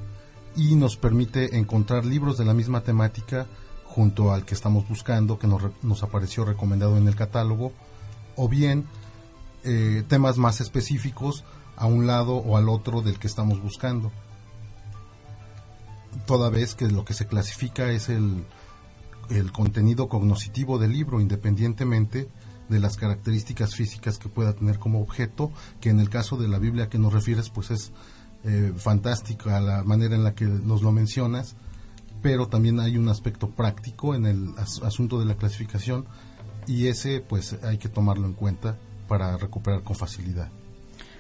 y 0.56 0.74
nos 0.74 0.98
permite 0.98 1.56
encontrar 1.60 2.04
libros 2.04 2.40
de 2.40 2.46
la 2.46 2.56
misma 2.56 2.82
temática 2.82 3.46
junto 3.86 4.34
al 4.34 4.44
que 4.44 4.56
estamos 4.56 4.90
buscando, 4.90 5.38
que 5.38 5.46
nos, 5.46 5.62
nos 5.84 6.02
apareció 6.02 6.44
recomendado 6.44 6.98
en 6.98 7.08
el 7.08 7.16
catálogo, 7.16 7.74
o 8.36 8.50
bien 8.50 8.86
eh, 9.66 10.04
temas 10.08 10.40
más 10.40 10.62
específicos 10.62 11.44
a 11.76 11.86
un 11.86 12.08
lado 12.08 12.38
o 12.38 12.58
al 12.58 12.70
otro 12.70 13.04
del 13.04 13.20
que 13.20 13.28
estamos 13.28 13.62
buscando 13.62 14.12
toda 16.26 16.50
vez 16.50 16.76
que 16.76 16.88
lo 16.88 17.06
que 17.06 17.14
se 17.14 17.28
clasifica 17.28 17.90
es 17.92 18.10
el, 18.10 18.46
el 19.30 19.52
contenido 19.52 20.08
cognoscitivo 20.08 20.78
del 20.80 20.92
libro, 20.94 21.20
independientemente 21.22 22.28
de 22.70 22.80
las 22.80 22.98
características 22.98 23.76
físicas 23.76 24.18
que 24.18 24.30
pueda 24.30 24.54
tener 24.54 24.80
como 24.80 25.02
objeto, 25.02 25.52
que 25.82 25.90
en 25.90 26.00
el 26.00 26.10
caso 26.10 26.38
de 26.38 26.48
la 26.48 26.60
Biblia 26.60 26.90
que 26.90 26.98
nos 26.98 27.14
refieres, 27.14 27.50
pues 27.50 27.72
es 27.72 27.92
eh, 28.46 28.74
fantástica 28.76 29.60
la 29.62 29.84
manera 29.84 30.16
en 30.16 30.24
la 30.24 30.34
que 30.34 30.46
nos 30.46 30.82
lo 30.82 30.92
mencionas, 30.92 31.56
pero 32.22 32.48
también 32.48 32.80
hay 32.80 32.98
un 32.98 33.10
aspecto 33.10 33.50
práctico 33.50 34.16
en 34.16 34.26
el 34.26 34.54
as- 34.58 34.82
asunto 34.82 35.20
de 35.20 35.26
la 35.26 35.36
clasificación 35.36 36.06
y 36.68 36.88
ese 36.88 37.20
pues 37.22 37.58
hay 37.64 37.78
que 37.78 37.90
tomarlo 37.90 38.26
en 38.26 38.34
cuenta 38.34 38.78
para 39.08 39.38
recuperar 39.38 39.84
con 39.84 39.96
facilidad. 39.96 40.50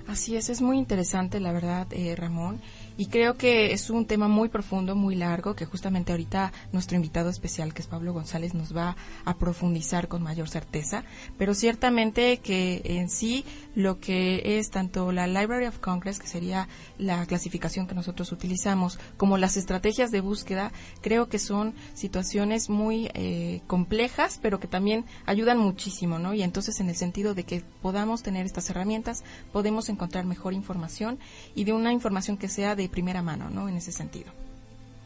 Así 0.07 0.35
es, 0.35 0.49
es 0.49 0.61
muy 0.61 0.77
interesante, 0.77 1.39
la 1.39 1.51
verdad, 1.53 1.87
eh, 1.91 2.15
Ramón. 2.15 2.59
Y 2.97 3.07
creo 3.07 3.37
que 3.37 3.73
es 3.73 3.89
un 3.89 4.05
tema 4.05 4.27
muy 4.27 4.49
profundo, 4.49 4.95
muy 4.95 5.15
largo, 5.15 5.55
que 5.55 5.65
justamente 5.65 6.11
ahorita 6.11 6.51
nuestro 6.71 6.95
invitado 6.95 7.29
especial, 7.29 7.73
que 7.73 7.81
es 7.81 7.87
Pablo 7.87 8.13
González, 8.13 8.53
nos 8.53 8.75
va 8.75 8.95
a 9.25 9.37
profundizar 9.37 10.07
con 10.07 10.21
mayor 10.21 10.49
certeza. 10.49 11.03
Pero 11.37 11.53
ciertamente 11.53 12.37
que 12.37 12.81
en 12.85 13.09
sí 13.09 13.45
lo 13.75 13.99
que 13.99 14.59
es 14.59 14.69
tanto 14.69 15.11
la 15.11 15.27
Library 15.27 15.65
of 15.65 15.79
Congress, 15.79 16.19
que 16.19 16.27
sería 16.27 16.67
la 16.97 17.25
clasificación 17.25 17.87
que 17.87 17.95
nosotros 17.95 18.31
utilizamos, 18.31 18.99
como 19.17 19.37
las 19.37 19.57
estrategias 19.57 20.11
de 20.11 20.21
búsqueda, 20.21 20.71
creo 21.01 21.29
que 21.29 21.39
son 21.39 21.73
situaciones 21.93 22.69
muy 22.69 23.09
eh, 23.13 23.61
complejas, 23.67 24.39
pero 24.41 24.59
que 24.59 24.67
también 24.67 25.05
ayudan 25.25 25.57
muchísimo, 25.57 26.19
¿no? 26.19 26.33
Y 26.33 26.43
entonces 26.43 26.79
en 26.79 26.89
el 26.89 26.95
sentido 26.95 27.33
de 27.33 27.43
que 27.43 27.63
podamos 27.81 28.23
tener 28.23 28.45
estas 28.45 28.69
herramientas, 28.69 29.23
podemos 29.51 29.89
encontrar 29.89 30.25
mejor 30.25 30.53
información 30.53 31.19
y 31.55 31.63
de 31.63 31.73
una 31.73 31.91
información 31.91 32.37
que 32.37 32.47
sea 32.47 32.75
de 32.75 32.82
primera 32.89 33.21
mano, 33.21 33.49
¿no? 33.49 33.69
En 33.69 33.77
ese 33.77 33.91
sentido. 33.91 34.31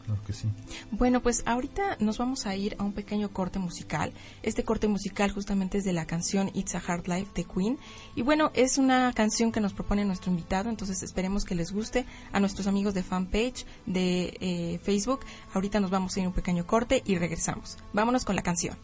Claro 0.08 0.22
que 0.26 0.32
sí. 0.32 0.48
Bueno, 0.90 1.20
pues 1.20 1.42
ahorita 1.44 1.98
nos 2.00 2.16
vamos 2.16 2.46
a 2.46 2.56
ir 2.56 2.76
a 2.78 2.82
un 2.82 2.94
pequeño 2.94 3.30
corte 3.30 3.58
musical. 3.58 4.10
Este 4.42 4.64
corte 4.64 4.88
musical 4.88 5.30
justamente 5.30 5.76
es 5.76 5.84
de 5.84 5.92
la 5.92 6.06
canción 6.06 6.50
It's 6.54 6.74
a 6.74 6.78
Hard 6.78 7.06
Life 7.08 7.32
de 7.34 7.44
Queen. 7.44 7.78
Y 8.16 8.22
bueno, 8.22 8.50
es 8.54 8.78
una 8.78 9.12
canción 9.12 9.52
que 9.52 9.60
nos 9.60 9.74
propone 9.74 10.06
nuestro 10.06 10.30
invitado, 10.30 10.70
entonces 10.70 11.02
esperemos 11.02 11.44
que 11.44 11.54
les 11.54 11.72
guste 11.72 12.06
a 12.32 12.40
nuestros 12.40 12.66
amigos 12.66 12.94
de 12.94 13.02
fanpage 13.02 13.66
de 13.84 14.34
eh, 14.40 14.80
Facebook. 14.82 15.20
Ahorita 15.52 15.78
nos 15.78 15.90
vamos 15.90 16.16
a 16.16 16.20
ir 16.20 16.24
a 16.24 16.28
un 16.28 16.34
pequeño 16.34 16.66
corte 16.66 17.02
y 17.04 17.18
regresamos. 17.18 17.76
Vámonos 17.92 18.24
con 18.24 18.34
la 18.34 18.42
canción. 18.42 18.78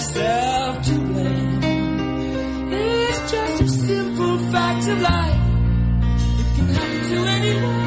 Myself 0.00 0.82
to 0.86 0.94
blame. 0.98 1.62
It's 2.72 3.32
just 3.32 3.62
a 3.62 3.68
simple 3.68 4.38
fact 4.52 4.88
of 4.88 5.00
life. 5.00 5.40
It 6.40 6.56
can 6.56 6.68
happen 6.68 7.10
to 7.10 7.16
anyone. 7.36 7.79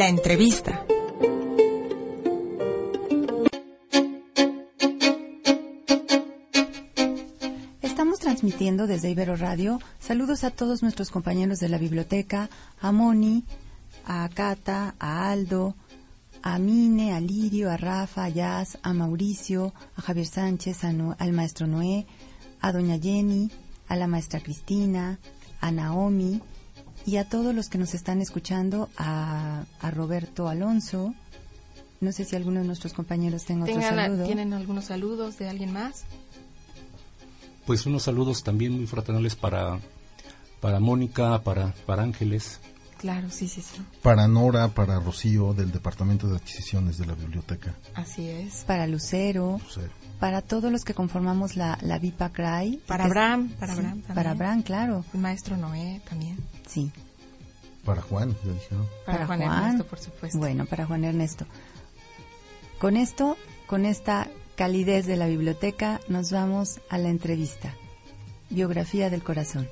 La 0.00 0.08
entrevista. 0.08 0.86
Estamos 7.82 8.18
transmitiendo 8.18 8.86
desde 8.86 9.10
Ibero 9.10 9.36
Radio. 9.36 9.78
Saludos 9.98 10.42
a 10.44 10.50
todos 10.50 10.82
nuestros 10.82 11.10
compañeros 11.10 11.58
de 11.58 11.68
la 11.68 11.76
biblioteca, 11.76 12.48
a 12.80 12.92
Moni, 12.92 13.44
a 14.06 14.26
Cata, 14.32 14.94
a 14.98 15.30
Aldo, 15.30 15.74
a 16.42 16.58
Mine, 16.58 17.12
a 17.12 17.20
Lirio, 17.20 17.70
a 17.70 17.76
Rafa, 17.76 18.24
a 18.24 18.28
Jazz, 18.30 18.78
a 18.82 18.94
Mauricio, 18.94 19.74
a 19.96 20.00
Javier 20.00 20.24
Sánchez, 20.24 20.82
a 20.82 20.94
al 21.18 21.32
maestro 21.32 21.66
Noé, 21.66 22.06
a 22.62 22.72
doña 22.72 22.98
Jenny, 22.98 23.50
a 23.86 23.96
la 23.96 24.06
maestra 24.06 24.40
Cristina, 24.40 25.18
a 25.60 25.70
Naomi 25.70 26.40
y 27.06 27.16
a 27.16 27.28
todos 27.28 27.54
los 27.54 27.68
que 27.68 27.78
nos 27.78 27.94
están 27.94 28.20
escuchando, 28.20 28.88
a, 28.96 29.64
a 29.80 29.90
Roberto 29.90 30.48
Alonso. 30.48 31.14
No 32.00 32.12
sé 32.12 32.24
si 32.24 32.34
alguno 32.36 32.60
de 32.60 32.66
nuestros 32.66 32.92
compañeros 32.94 33.44
tenga 33.44 33.64
otro 33.64 33.74
Tengan- 33.76 33.96
saludo. 34.06 34.24
¿Tienen 34.26 34.52
algunos 34.54 34.86
saludos 34.86 35.38
de 35.38 35.48
alguien 35.48 35.72
más? 35.72 36.04
Pues 37.66 37.84
unos 37.86 38.02
saludos 38.04 38.42
también 38.42 38.72
muy 38.72 38.86
fraternales 38.86 39.36
para, 39.36 39.78
para 40.60 40.80
Mónica, 40.80 41.42
para, 41.42 41.74
para 41.86 42.02
Ángeles. 42.02 42.58
Claro, 43.00 43.30
sí, 43.30 43.48
sí, 43.48 43.62
sí. 43.62 43.80
Para 44.02 44.28
Nora, 44.28 44.68
para 44.68 45.00
Rocío 45.00 45.54
del 45.54 45.72
Departamento 45.72 46.28
de 46.28 46.36
Adquisiciones 46.36 46.98
de 46.98 47.06
la 47.06 47.14
Biblioteca. 47.14 47.74
Así 47.94 48.28
es. 48.28 48.64
Para 48.66 48.86
Lucero, 48.86 49.58
Lucero. 49.64 49.90
para 50.18 50.42
todos 50.42 50.70
los 50.70 50.84
que 50.84 50.92
conformamos 50.92 51.56
la, 51.56 51.78
la 51.80 51.98
Vipa 51.98 52.28
Cry. 52.28 52.78
Para 52.86 53.06
Abraham, 53.06 53.48
para 53.58 53.72
sí, 53.72 53.78
Abraham 53.78 54.00
también. 54.00 54.14
Para 54.14 54.30
Abraham, 54.32 54.62
claro. 54.62 55.04
El 55.14 55.20
maestro 55.20 55.56
Noé 55.56 56.02
también. 56.06 56.36
Sí. 56.68 56.92
Para 57.86 58.02
Juan, 58.02 58.36
ya 58.44 58.52
dije, 58.52 58.74
¿no? 58.74 58.86
Para, 59.06 59.26
Juan, 59.26 59.40
Ernesto, 59.40 59.86
por 59.86 59.98
supuesto. 59.98 60.36
Bueno, 60.36 60.66
para 60.66 60.84
Juan 60.84 61.02
Ernesto. 61.04 61.46
Con 62.78 62.98
esto, 62.98 63.38
con 63.66 63.86
esta 63.86 64.28
calidez 64.56 65.06
de 65.06 65.16
la 65.16 65.26
biblioteca, 65.26 66.02
nos 66.08 66.30
vamos 66.30 66.80
a 66.90 66.98
la 66.98 67.08
entrevista. 67.08 67.72
Biografía 68.50 69.08
del 69.08 69.22
corazón. 69.22 69.70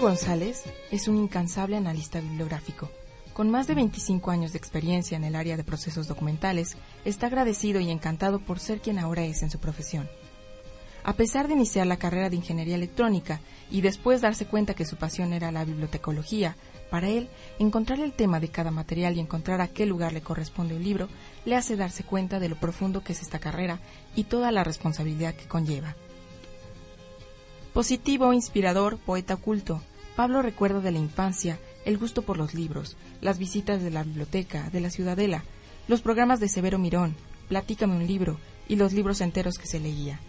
González 0.00 0.64
es 0.90 1.08
un 1.08 1.16
incansable 1.16 1.76
analista 1.76 2.20
bibliográfico. 2.20 2.90
Con 3.32 3.50
más 3.50 3.66
de 3.66 3.74
25 3.74 4.30
años 4.30 4.52
de 4.52 4.58
experiencia 4.58 5.16
en 5.16 5.24
el 5.24 5.36
área 5.36 5.56
de 5.56 5.64
procesos 5.64 6.08
documentales, 6.08 6.76
está 7.04 7.26
agradecido 7.26 7.80
y 7.80 7.90
encantado 7.90 8.40
por 8.40 8.58
ser 8.58 8.80
quien 8.80 8.98
ahora 8.98 9.24
es 9.24 9.42
en 9.42 9.50
su 9.50 9.58
profesión. 9.58 10.08
A 11.04 11.12
pesar 11.14 11.48
de 11.48 11.54
iniciar 11.54 11.86
la 11.86 11.98
carrera 11.98 12.30
de 12.30 12.36
ingeniería 12.36 12.74
electrónica 12.74 13.40
y 13.70 13.82
después 13.82 14.20
darse 14.20 14.46
cuenta 14.46 14.74
que 14.74 14.86
su 14.86 14.96
pasión 14.96 15.32
era 15.32 15.52
la 15.52 15.64
bibliotecología, 15.64 16.56
para 16.90 17.08
él, 17.08 17.28
encontrar 17.58 18.00
el 18.00 18.12
tema 18.12 18.40
de 18.40 18.48
cada 18.48 18.70
material 18.70 19.16
y 19.16 19.20
encontrar 19.20 19.60
a 19.60 19.68
qué 19.68 19.86
lugar 19.86 20.12
le 20.12 20.22
corresponde 20.22 20.76
un 20.76 20.82
libro 20.82 21.08
le 21.44 21.56
hace 21.56 21.76
darse 21.76 22.04
cuenta 22.04 22.40
de 22.40 22.48
lo 22.48 22.56
profundo 22.56 23.02
que 23.02 23.12
es 23.12 23.22
esta 23.22 23.38
carrera 23.38 23.80
y 24.16 24.24
toda 24.24 24.50
la 24.50 24.64
responsabilidad 24.64 25.34
que 25.34 25.46
conlleva. 25.46 25.94
Positivo, 27.74 28.32
inspirador, 28.32 28.98
poeta 28.98 29.36
culto, 29.36 29.82
Pablo 30.14 30.42
recuerda 30.42 30.80
de 30.80 30.92
la 30.92 31.00
infancia 31.00 31.58
el 31.84 31.98
gusto 31.98 32.22
por 32.22 32.38
los 32.38 32.54
libros, 32.54 32.96
las 33.20 33.38
visitas 33.38 33.82
de 33.82 33.90
la 33.90 34.04
biblioteca, 34.04 34.70
de 34.70 34.80
la 34.80 34.90
ciudadela, 34.90 35.42
los 35.88 36.00
programas 36.00 36.38
de 36.38 36.48
Severo 36.48 36.78
Mirón, 36.78 37.16
Platícame 37.48 37.96
un 37.96 38.06
libro 38.06 38.38
y 38.68 38.76
los 38.76 38.92
libros 38.92 39.20
enteros 39.20 39.58
que 39.58 39.66
se 39.66 39.80
leía. 39.80 40.20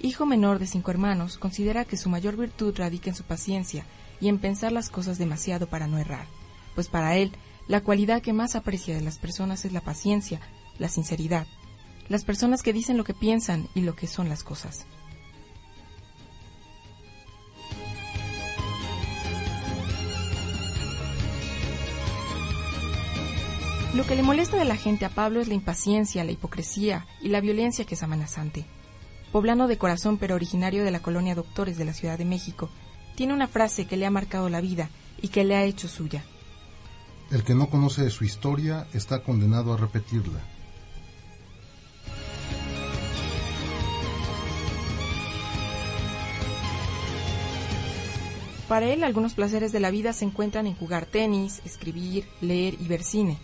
Hijo 0.00 0.26
menor 0.26 0.58
de 0.58 0.66
cinco 0.66 0.90
hermanos, 0.90 1.38
considera 1.38 1.84
que 1.84 1.96
su 1.96 2.08
mayor 2.08 2.36
virtud 2.36 2.74
radica 2.76 3.10
en 3.10 3.16
su 3.16 3.24
paciencia 3.24 3.84
y 4.20 4.28
en 4.28 4.38
pensar 4.38 4.72
las 4.72 4.90
cosas 4.90 5.18
demasiado 5.18 5.66
para 5.66 5.86
no 5.86 5.98
errar, 5.98 6.26
pues 6.74 6.88
para 6.88 7.16
él 7.16 7.32
la 7.66 7.80
cualidad 7.80 8.22
que 8.22 8.32
más 8.32 8.54
aprecia 8.54 8.94
de 8.94 9.02
las 9.02 9.18
personas 9.18 9.64
es 9.64 9.72
la 9.72 9.80
paciencia, 9.80 10.40
la 10.78 10.88
sinceridad, 10.88 11.46
las 12.08 12.24
personas 12.24 12.62
que 12.62 12.72
dicen 12.72 12.96
lo 12.96 13.04
que 13.04 13.14
piensan 13.14 13.68
y 13.74 13.80
lo 13.80 13.96
que 13.96 14.06
son 14.06 14.28
las 14.28 14.44
cosas. 14.44 14.86
Lo 23.94 24.04
que 24.04 24.16
le 24.16 24.24
molesta 24.24 24.56
de 24.56 24.64
la 24.64 24.74
gente 24.74 25.04
a 25.04 25.08
Pablo 25.08 25.40
es 25.40 25.46
la 25.46 25.54
impaciencia, 25.54 26.24
la 26.24 26.32
hipocresía 26.32 27.06
y 27.22 27.28
la 27.28 27.40
violencia 27.40 27.84
que 27.84 27.94
es 27.94 28.02
amenazante. 28.02 28.66
Poblano 29.30 29.68
de 29.68 29.78
corazón 29.78 30.18
pero 30.18 30.34
originario 30.34 30.82
de 30.82 30.90
la 30.90 30.98
colonia 30.98 31.36
Doctores 31.36 31.78
de 31.78 31.84
la 31.84 31.92
Ciudad 31.92 32.18
de 32.18 32.24
México, 32.24 32.70
tiene 33.14 33.34
una 33.34 33.46
frase 33.46 33.86
que 33.86 33.96
le 33.96 34.04
ha 34.04 34.10
marcado 34.10 34.48
la 34.48 34.60
vida 34.60 34.90
y 35.22 35.28
que 35.28 35.44
le 35.44 35.54
ha 35.54 35.62
hecho 35.62 35.86
suya. 35.86 36.24
El 37.30 37.44
que 37.44 37.54
no 37.54 37.70
conoce 37.70 38.10
su 38.10 38.24
historia 38.24 38.88
está 38.92 39.22
condenado 39.22 39.72
a 39.72 39.76
repetirla. 39.76 40.40
Para 48.66 48.86
él, 48.86 49.04
algunos 49.04 49.34
placeres 49.34 49.70
de 49.70 49.78
la 49.78 49.92
vida 49.92 50.12
se 50.12 50.24
encuentran 50.24 50.66
en 50.66 50.74
jugar 50.74 51.06
tenis, 51.06 51.62
escribir, 51.64 52.26
leer 52.40 52.74
y 52.80 52.88
ver 52.88 53.04
cine. 53.04 53.38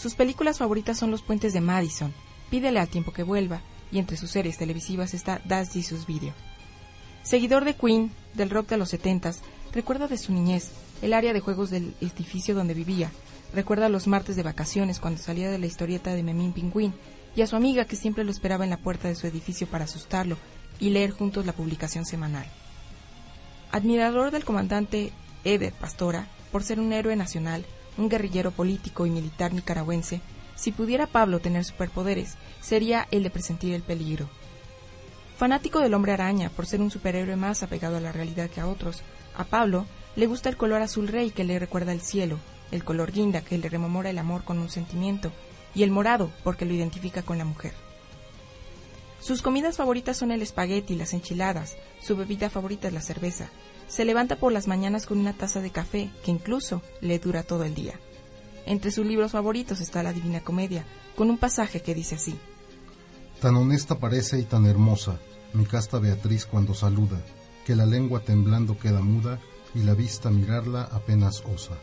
Sus 0.00 0.14
películas 0.14 0.56
favoritas 0.56 0.96
son 0.96 1.10
Los 1.10 1.20
Puentes 1.20 1.52
de 1.52 1.60
Madison, 1.60 2.14
Pídele 2.48 2.80
al 2.80 2.88
tiempo 2.88 3.12
que 3.12 3.22
vuelva, 3.22 3.60
y 3.92 3.98
entre 3.98 4.16
sus 4.16 4.30
series 4.30 4.56
televisivas 4.56 5.12
está 5.12 5.42
Das 5.44 5.74
Jesus 5.74 6.06
Video. 6.06 6.32
Seguidor 7.22 7.66
de 7.66 7.74
Queen, 7.74 8.10
del 8.32 8.48
rock 8.48 8.70
de 8.70 8.78
los 8.78 8.88
setentas, 8.88 9.42
recuerda 9.74 10.08
de 10.08 10.16
su 10.16 10.32
niñez 10.32 10.70
el 11.02 11.12
área 11.12 11.34
de 11.34 11.40
juegos 11.40 11.68
del 11.68 11.94
edificio 12.00 12.54
donde 12.54 12.72
vivía, 12.72 13.12
recuerda 13.52 13.90
los 13.90 14.06
martes 14.06 14.36
de 14.36 14.42
vacaciones 14.42 15.00
cuando 15.00 15.20
salía 15.20 15.50
de 15.50 15.58
la 15.58 15.66
historieta 15.66 16.14
de 16.14 16.22
Memín 16.22 16.54
Pingüín, 16.54 16.94
y 17.36 17.42
a 17.42 17.46
su 17.46 17.56
amiga 17.56 17.84
que 17.84 17.94
siempre 17.94 18.24
lo 18.24 18.30
esperaba 18.30 18.64
en 18.64 18.70
la 18.70 18.78
puerta 18.78 19.06
de 19.06 19.16
su 19.16 19.26
edificio 19.26 19.66
para 19.66 19.84
asustarlo 19.84 20.38
y 20.78 20.88
leer 20.88 21.10
juntos 21.10 21.44
la 21.44 21.52
publicación 21.52 22.06
semanal. 22.06 22.46
Admirador 23.70 24.30
del 24.30 24.46
comandante 24.46 25.12
Eder 25.44 25.74
Pastora 25.74 26.26
por 26.50 26.62
ser 26.62 26.80
un 26.80 26.94
héroe 26.94 27.16
nacional, 27.16 27.66
un 27.98 28.08
guerrillero 28.08 28.50
político 28.50 29.06
y 29.06 29.10
militar 29.10 29.52
nicaragüense, 29.52 30.20
si 30.56 30.72
pudiera 30.72 31.06
Pablo 31.06 31.40
tener 31.40 31.64
superpoderes, 31.64 32.36
sería 32.60 33.08
el 33.10 33.22
de 33.22 33.30
presentir 33.30 33.74
el 33.74 33.82
peligro. 33.82 34.28
Fanático 35.38 35.80
del 35.80 35.94
hombre 35.94 36.12
araña 36.12 36.50
por 36.50 36.66
ser 36.66 36.82
un 36.82 36.90
superhéroe 36.90 37.36
más 37.36 37.62
apegado 37.62 37.96
a 37.96 38.00
la 38.00 38.12
realidad 38.12 38.50
que 38.50 38.60
a 38.60 38.66
otros, 38.66 39.02
a 39.36 39.44
Pablo 39.44 39.86
le 40.16 40.26
gusta 40.26 40.48
el 40.48 40.56
color 40.56 40.82
azul 40.82 41.08
rey 41.08 41.30
que 41.30 41.44
le 41.44 41.58
recuerda 41.58 41.92
el 41.92 42.02
cielo, 42.02 42.38
el 42.70 42.84
color 42.84 43.10
guinda 43.10 43.40
que 43.40 43.56
le 43.56 43.68
rememora 43.68 44.10
el 44.10 44.18
amor 44.18 44.44
con 44.44 44.58
un 44.58 44.68
sentimiento, 44.68 45.32
y 45.74 45.82
el 45.82 45.90
morado 45.90 46.30
porque 46.44 46.66
lo 46.66 46.74
identifica 46.74 47.22
con 47.22 47.38
la 47.38 47.44
mujer. 47.44 47.72
Sus 49.20 49.42
comidas 49.42 49.76
favoritas 49.76 50.16
son 50.16 50.30
el 50.32 50.42
espagueti 50.42 50.96
las 50.96 51.12
enchiladas, 51.12 51.76
su 52.00 52.16
bebida 52.16 52.48
favorita 52.50 52.88
es 52.88 52.94
la 52.94 53.02
cerveza. 53.02 53.50
Se 53.88 54.04
levanta 54.04 54.36
por 54.36 54.52
las 54.52 54.66
mañanas 54.66 55.06
con 55.06 55.18
una 55.18 55.34
taza 55.34 55.60
de 55.60 55.70
café 55.70 56.10
que 56.24 56.30
incluso 56.30 56.80
le 57.00 57.18
dura 57.18 57.42
todo 57.42 57.64
el 57.64 57.74
día. 57.74 57.98
Entre 58.66 58.90
sus 58.90 59.04
libros 59.04 59.32
favoritos 59.32 59.80
está 59.80 60.02
la 60.02 60.12
Divina 60.12 60.40
Comedia, 60.40 60.84
con 61.16 61.28
un 61.28 61.38
pasaje 61.38 61.82
que 61.82 61.94
dice 61.94 62.14
así. 62.14 62.38
Tan 63.40 63.56
honesta 63.56 63.98
parece 63.98 64.38
y 64.38 64.44
tan 64.44 64.66
hermosa, 64.66 65.18
mi 65.52 65.64
casta 65.64 65.98
Beatriz 65.98 66.46
cuando 66.46 66.74
saluda, 66.74 67.20
que 67.66 67.74
la 67.74 67.86
lengua 67.86 68.20
temblando 68.20 68.78
queda 68.78 69.00
muda 69.00 69.38
y 69.74 69.80
la 69.80 69.94
vista 69.94 70.30
mirarla 70.30 70.84
apenas 70.84 71.42
osa. 71.44 71.74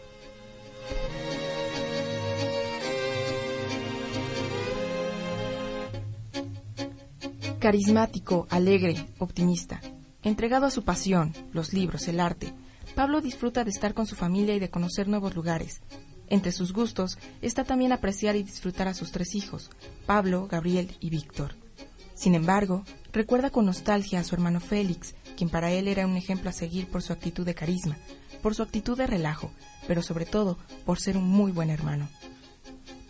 Carismático, 7.68 8.48
alegre, 8.50 8.96
optimista. 9.20 9.82
Entregado 10.24 10.66
a 10.66 10.72
su 10.72 10.86
pasión, 10.86 11.34
los 11.52 11.74
libros, 11.74 12.08
el 12.08 12.22
arte, 12.22 12.54
Pablo 12.96 13.20
disfruta 13.20 13.66
de 13.66 13.72
estar 13.72 13.94
con 13.94 14.08
su 14.08 14.16
familia 14.16 14.56
y 14.56 14.60
de 14.60 14.70
conocer 14.70 15.10
nuevos 15.10 15.36
lugares. 15.36 15.82
Entre 16.30 16.54
sus 16.54 16.72
gustos 16.72 17.18
está 17.42 17.66
también 17.66 17.92
apreciar 17.92 18.38
y 18.38 18.44
disfrutar 18.44 18.88
a 18.88 18.94
sus 18.94 19.12
tres 19.12 19.36
hijos, 19.36 19.70
Pablo, 20.06 20.48
Gabriel 20.50 20.96
y 21.02 21.10
Víctor. 21.10 21.56
Sin 22.16 22.36
embargo, 22.36 22.86
recuerda 23.12 23.50
con 23.50 23.66
nostalgia 23.66 24.22
a 24.22 24.24
su 24.24 24.34
hermano 24.34 24.62
Félix, 24.62 25.14
quien 25.36 25.50
para 25.50 25.70
él 25.70 25.90
era 25.90 26.08
un 26.08 26.16
ejemplo 26.16 26.50
a 26.50 26.54
seguir 26.54 26.88
por 26.88 27.02
su 27.02 27.12
actitud 27.12 27.46
de 27.46 27.54
carisma, 27.54 27.98
por 28.42 28.56
su 28.56 28.64
actitud 28.64 28.98
de 28.98 29.08
relajo, 29.08 29.52
pero 29.90 30.02
sobre 30.02 30.26
todo 30.26 30.58
por 30.86 31.02
ser 31.02 31.18
un 31.18 31.28
muy 31.28 31.52
buen 31.52 31.70
hermano. 31.70 32.08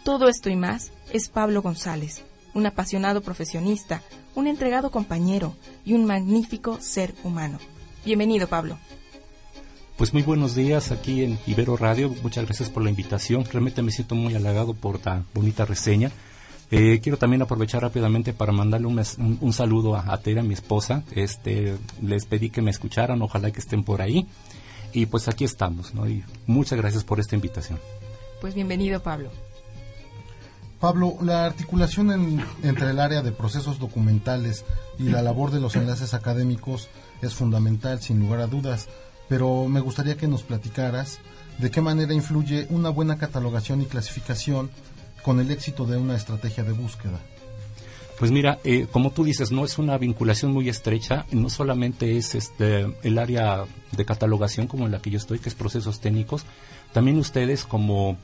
Todo 0.04 0.28
esto 0.28 0.50
y 0.50 0.56
más 0.56 0.92
es 1.14 1.30
Pablo 1.30 1.62
González, 1.62 2.24
un 2.58 2.66
apasionado 2.66 3.22
profesionista, 3.22 4.02
un 4.34 4.48
entregado 4.48 4.90
compañero 4.90 5.56
y 5.86 5.94
un 5.94 6.06
magnífico 6.06 6.82
ser 6.82 7.14
humano. 7.24 7.60
Bienvenido, 8.04 8.48
Pablo. 8.48 8.80
Pues 9.96 10.12
muy 10.12 10.24
buenos 10.24 10.56
días 10.56 10.92
aquí 10.92 11.24
en 11.24 11.38
Ibero 11.46 11.78
Radio. 11.78 12.14
Muchas 12.24 12.46
gracias 12.46 12.70
por 12.72 12.82
la 12.84 12.90
invitación. 12.90 13.46
Realmente 13.46 13.84
me 13.84 13.92
siento 13.92 14.16
muy 14.16 14.34
halagado 14.34 14.74
por 14.74 14.98
tan 14.98 15.26
bonita 15.36 15.66
reseña. 15.66 16.12
Eh, 16.72 17.00
quiero 17.02 17.18
también 17.20 17.44
aprovechar 17.44 17.84
rápidamente 17.84 18.34
para 18.34 18.52
mandarle 18.52 18.88
un, 18.88 18.96
mes- 18.96 19.18
un- 19.20 19.38
un 19.40 19.54
saludo 19.54 19.96
a, 19.96 20.12
a 20.12 20.18
Tera, 20.20 20.42
mi 20.42 20.56
esposa. 20.56 21.04
Este, 21.12 21.76
les 22.02 22.26
pedí 22.26 22.50
que 22.50 22.64
me 22.64 22.72
escucharan, 22.72 23.22
ojalá 23.22 23.52
que 23.52 23.60
estén 23.60 23.84
por 23.84 24.02
ahí. 24.02 24.26
Y 24.94 25.06
pues 25.06 25.28
aquí 25.28 25.44
estamos, 25.46 25.94
¿no? 25.94 26.10
Y 26.10 26.24
muchas 26.48 26.78
gracias 26.80 27.04
por 27.04 27.20
esta 27.20 27.36
invitación. 27.36 27.78
Pues 28.42 28.56
bienvenido, 28.56 29.02
Pablo. 29.04 29.30
Pablo, 30.80 31.18
la 31.22 31.46
articulación 31.46 32.12
en- 32.12 32.46
entre 32.64 32.92
el 32.92 33.00
área 33.00 33.22
de 33.24 33.32
procesos 33.32 33.80
documentales 33.80 34.64
y 35.00 35.04
la 35.10 35.22
labor 35.22 35.52
de 35.52 35.60
los 35.60 35.76
enlaces 35.76 36.14
académicos 36.14 36.88
es 37.22 37.34
fundamental, 37.34 38.00
sin 38.02 38.20
lugar 38.20 38.42
a 38.42 38.48
dudas, 38.48 38.88
pero 39.28 39.68
me 39.68 39.80
gustaría 39.80 40.18
que 40.18 40.28
nos 40.28 40.44
platicaras 40.44 41.20
de 41.58 41.72
qué 41.72 41.82
manera 41.82 42.14
influye 42.14 42.68
una 42.70 42.90
buena 42.90 43.18
catalogación 43.18 43.82
y 43.82 43.86
clasificación 43.86 44.70
con 45.24 45.40
el 45.40 45.50
éxito 45.50 45.86
de 45.86 45.98
una 45.98 46.16
estrategia 46.16 46.64
de 46.64 46.74
búsqueda. 46.74 47.20
Pues 48.20 48.32
mira, 48.32 48.60
eh, 48.64 48.88
como 48.92 49.12
tú 49.12 49.24
dices, 49.24 49.52
no 49.52 49.66
es 49.66 49.78
una 49.78 49.98
vinculación 49.98 50.52
muy 50.52 50.70
estrecha, 50.70 51.26
no 51.32 51.50
solamente 51.50 52.18
es 52.18 52.34
este 52.36 52.88
el 53.04 53.18
área 53.20 53.66
de 53.92 54.06
catalogación 54.06 54.68
como 54.68 54.86
en 54.86 54.92
la 54.92 55.00
que 55.00 55.10
yo 55.12 55.18
estoy, 55.18 55.38
que 55.40 55.50
es 55.50 55.56
procesos 55.56 56.00
técnicos, 56.00 56.44
también 56.94 57.18
ustedes 57.18 57.64
como 57.64 58.18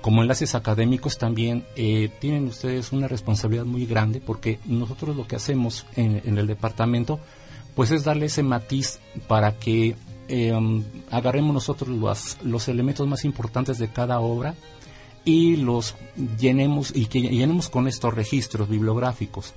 como 0.00 0.22
enlaces 0.22 0.54
académicos 0.54 1.18
también 1.18 1.64
eh, 1.76 2.10
tienen 2.20 2.46
ustedes 2.46 2.92
una 2.92 3.08
responsabilidad 3.08 3.64
muy 3.64 3.86
grande 3.86 4.20
porque 4.20 4.58
nosotros 4.64 5.16
lo 5.16 5.26
que 5.26 5.36
hacemos 5.36 5.86
en, 5.96 6.22
en 6.24 6.38
el 6.38 6.46
departamento 6.46 7.18
pues 7.74 7.90
es 7.90 8.04
darle 8.04 8.26
ese 8.26 8.42
matiz 8.42 9.00
para 9.28 9.58
que 9.58 9.96
eh, 10.28 10.82
agarremos 11.10 11.54
nosotros 11.54 11.90
los, 11.90 12.38
los 12.42 12.68
elementos 12.68 13.06
más 13.06 13.24
importantes 13.24 13.78
de 13.78 13.88
cada 13.88 14.20
obra 14.20 14.54
y 15.24 15.56
los 15.56 15.94
llenemos 16.38 16.94
y 16.94 17.06
que 17.06 17.20
llenemos 17.20 17.68
con 17.68 17.86
estos 17.86 18.14
registros 18.14 18.68
bibliográficos. 18.68 19.54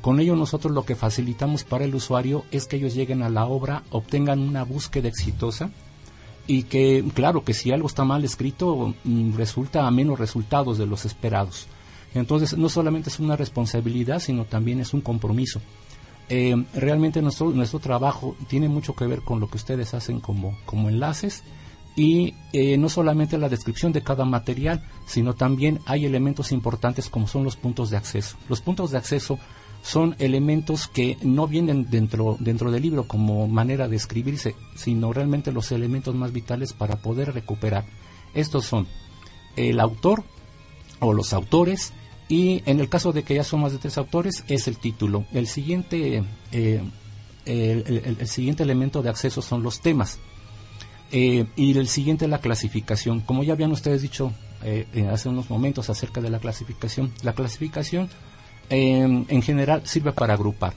Con 0.00 0.18
ello 0.18 0.34
nosotros 0.34 0.72
lo 0.72 0.84
que 0.84 0.96
facilitamos 0.96 1.64
para 1.64 1.84
el 1.84 1.94
usuario 1.94 2.44
es 2.50 2.66
que 2.66 2.76
ellos 2.76 2.94
lleguen 2.94 3.22
a 3.22 3.30
la 3.30 3.46
obra, 3.46 3.84
obtengan 3.90 4.40
una 4.40 4.64
búsqueda 4.64 5.08
exitosa 5.08 5.70
y 6.46 6.64
que, 6.64 7.04
claro, 7.14 7.44
que 7.44 7.54
si 7.54 7.70
algo 7.70 7.86
está 7.86 8.04
mal 8.04 8.24
escrito, 8.24 8.94
mm, 9.04 9.36
resulta 9.36 9.86
a 9.86 9.90
menos 9.90 10.18
resultados 10.18 10.78
de 10.78 10.86
los 10.86 11.04
esperados. 11.04 11.66
Entonces, 12.14 12.56
no 12.58 12.68
solamente 12.68 13.08
es 13.08 13.20
una 13.20 13.36
responsabilidad, 13.36 14.18
sino 14.18 14.44
también 14.44 14.80
es 14.80 14.92
un 14.92 15.00
compromiso. 15.00 15.60
Eh, 16.28 16.54
realmente 16.74 17.20
nuestro, 17.22 17.50
nuestro 17.50 17.78
trabajo 17.78 18.36
tiene 18.48 18.68
mucho 18.68 18.94
que 18.94 19.06
ver 19.06 19.22
con 19.22 19.40
lo 19.40 19.48
que 19.48 19.56
ustedes 19.56 19.92
hacen 19.94 20.20
como, 20.20 20.56
como 20.64 20.88
enlaces 20.88 21.42
y 21.94 22.34
eh, 22.52 22.78
no 22.78 22.88
solamente 22.88 23.36
la 23.36 23.48
descripción 23.48 23.92
de 23.92 24.02
cada 24.02 24.24
material, 24.24 24.82
sino 25.06 25.34
también 25.34 25.80
hay 25.84 26.06
elementos 26.06 26.52
importantes 26.52 27.08
como 27.10 27.26
son 27.26 27.44
los 27.44 27.56
puntos 27.56 27.90
de 27.90 27.96
acceso. 27.98 28.36
Los 28.48 28.60
puntos 28.60 28.90
de 28.90 28.98
acceso 28.98 29.38
son 29.82 30.14
elementos 30.18 30.86
que 30.86 31.18
no 31.22 31.48
vienen 31.48 31.90
dentro, 31.90 32.36
dentro 32.40 32.70
del 32.70 32.82
libro 32.82 33.04
como 33.04 33.48
manera 33.48 33.88
de 33.88 33.96
escribirse, 33.96 34.54
sino 34.76 35.12
realmente 35.12 35.52
los 35.52 35.72
elementos 35.72 36.14
más 36.14 36.32
vitales 36.32 36.72
para 36.72 36.96
poder 36.96 37.34
recuperar. 37.34 37.84
Estos 38.34 38.64
son 38.64 38.86
el 39.56 39.80
autor 39.80 40.24
o 41.00 41.12
los 41.12 41.32
autores 41.32 41.92
y 42.28 42.62
en 42.64 42.80
el 42.80 42.88
caso 42.88 43.12
de 43.12 43.24
que 43.24 43.34
ya 43.34 43.44
son 43.44 43.60
más 43.60 43.72
de 43.72 43.78
tres 43.78 43.98
autores 43.98 44.44
es 44.48 44.68
el 44.68 44.78
título. 44.78 45.26
El 45.32 45.46
siguiente, 45.46 46.22
eh, 46.52 46.82
el, 47.44 48.26
siguiente 48.28 48.62
elemento 48.62 49.02
de 49.02 49.10
acceso 49.10 49.42
son 49.42 49.62
los 49.62 49.80
temas. 49.80 50.18
Eh, 51.10 51.44
y 51.56 51.76
el 51.76 51.88
siguiente 51.88 52.26
la 52.26 52.38
clasificación. 52.38 53.20
Como 53.20 53.42
ya 53.42 53.52
habían 53.52 53.72
ustedes 53.72 54.00
dicho 54.00 54.32
eh, 54.64 54.86
eh, 54.94 55.08
hace 55.08 55.28
unos 55.28 55.50
momentos 55.50 55.90
acerca 55.90 56.20
de 56.20 56.30
la 56.30 56.38
clasificación, 56.38 57.12
la 57.22 57.34
clasificación 57.34 58.08
eh, 58.72 59.24
en 59.28 59.42
general 59.42 59.82
sirve 59.84 60.12
para 60.12 60.34
agrupar. 60.34 60.72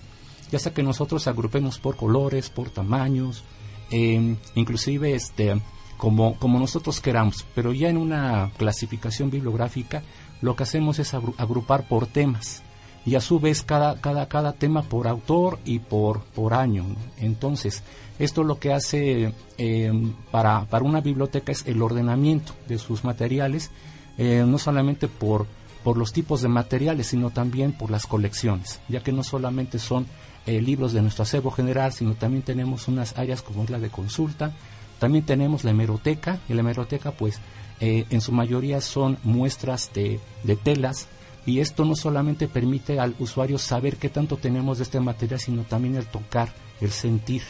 Ya 0.51 0.59
sea 0.59 0.73
que 0.73 0.83
nosotros 0.83 1.27
agrupemos 1.27 1.79
por 1.79 1.95
colores, 1.95 2.49
por 2.51 2.69
tamaños, 2.69 3.43
eh, 3.89 4.35
inclusive 4.53 5.15
este, 5.15 5.59
como, 5.97 6.37
como 6.37 6.59
nosotros 6.59 7.01
queramos. 7.01 7.45
Pero 7.55 7.73
ya 7.73 7.89
en 7.89 7.97
una 7.97 8.51
clasificación 8.57 9.31
bibliográfica 9.31 10.03
lo 10.41 10.55
que 10.55 10.63
hacemos 10.63 10.99
es 10.99 11.13
agru- 11.13 11.33
agrupar 11.37 11.87
por 11.87 12.05
temas 12.05 12.61
y 13.05 13.15
a 13.15 13.21
su 13.21 13.39
vez 13.39 13.63
cada, 13.63 14.01
cada, 14.01 14.27
cada 14.27 14.53
tema 14.53 14.81
por 14.81 15.07
autor 15.07 15.59
y 15.65 15.79
por, 15.79 16.21
por 16.35 16.53
año. 16.53 16.85
Entonces, 17.17 17.83
esto 18.19 18.43
lo 18.43 18.59
que 18.59 18.73
hace 18.73 19.33
eh, 19.57 19.91
para, 20.31 20.65
para 20.65 20.85
una 20.85 21.01
biblioteca 21.01 21.51
es 21.51 21.65
el 21.67 21.81
ordenamiento 21.81 22.53
de 22.67 22.77
sus 22.77 23.03
materiales, 23.03 23.71
eh, 24.17 24.43
no 24.47 24.57
solamente 24.57 25.07
por, 25.07 25.45
por 25.85 25.97
los 25.97 26.13
tipos 26.13 26.41
de 26.41 26.47
materiales, 26.47 27.05
sino 27.05 27.29
también 27.29 27.71
por 27.71 27.91
las 27.91 28.07
colecciones, 28.07 28.79
ya 28.89 29.01
que 29.01 29.11
no 29.11 29.23
solamente 29.23 29.77
son 29.77 30.07
eh, 30.47 30.59
libros 30.59 30.93
de 30.93 31.03
nuestro 31.03 31.21
acervo 31.21 31.51
general, 31.51 31.93
sino 31.93 32.15
también 32.15 32.41
tenemos 32.41 32.87
unas 32.87 33.15
áreas 33.19 33.43
como 33.43 33.63
es 33.63 33.69
la 33.69 33.77
de 33.77 33.91
consulta, 33.91 34.51
también 34.97 35.25
tenemos 35.25 35.63
la 35.63 35.69
hemeroteca, 35.69 36.39
y 36.49 36.55
la 36.55 36.61
hemeroteca 36.61 37.11
pues 37.11 37.39
eh, 37.81 38.07
en 38.09 38.19
su 38.21 38.31
mayoría 38.31 38.81
son 38.81 39.19
muestras 39.21 39.91
de, 39.93 40.19
de 40.41 40.55
telas, 40.55 41.07
y 41.45 41.59
esto 41.59 41.85
no 41.85 41.95
solamente 41.95 42.47
permite 42.47 42.99
al 42.99 43.13
usuario 43.19 43.59
saber 43.59 43.97
qué 43.97 44.09
tanto 44.09 44.37
tenemos 44.37 44.79
de 44.79 44.85
este 44.85 44.99
material, 44.99 45.39
sino 45.39 45.65
también 45.65 45.93
el 45.97 46.07
tocar, 46.07 46.51
el 46.81 46.89
sentir. 46.89 47.43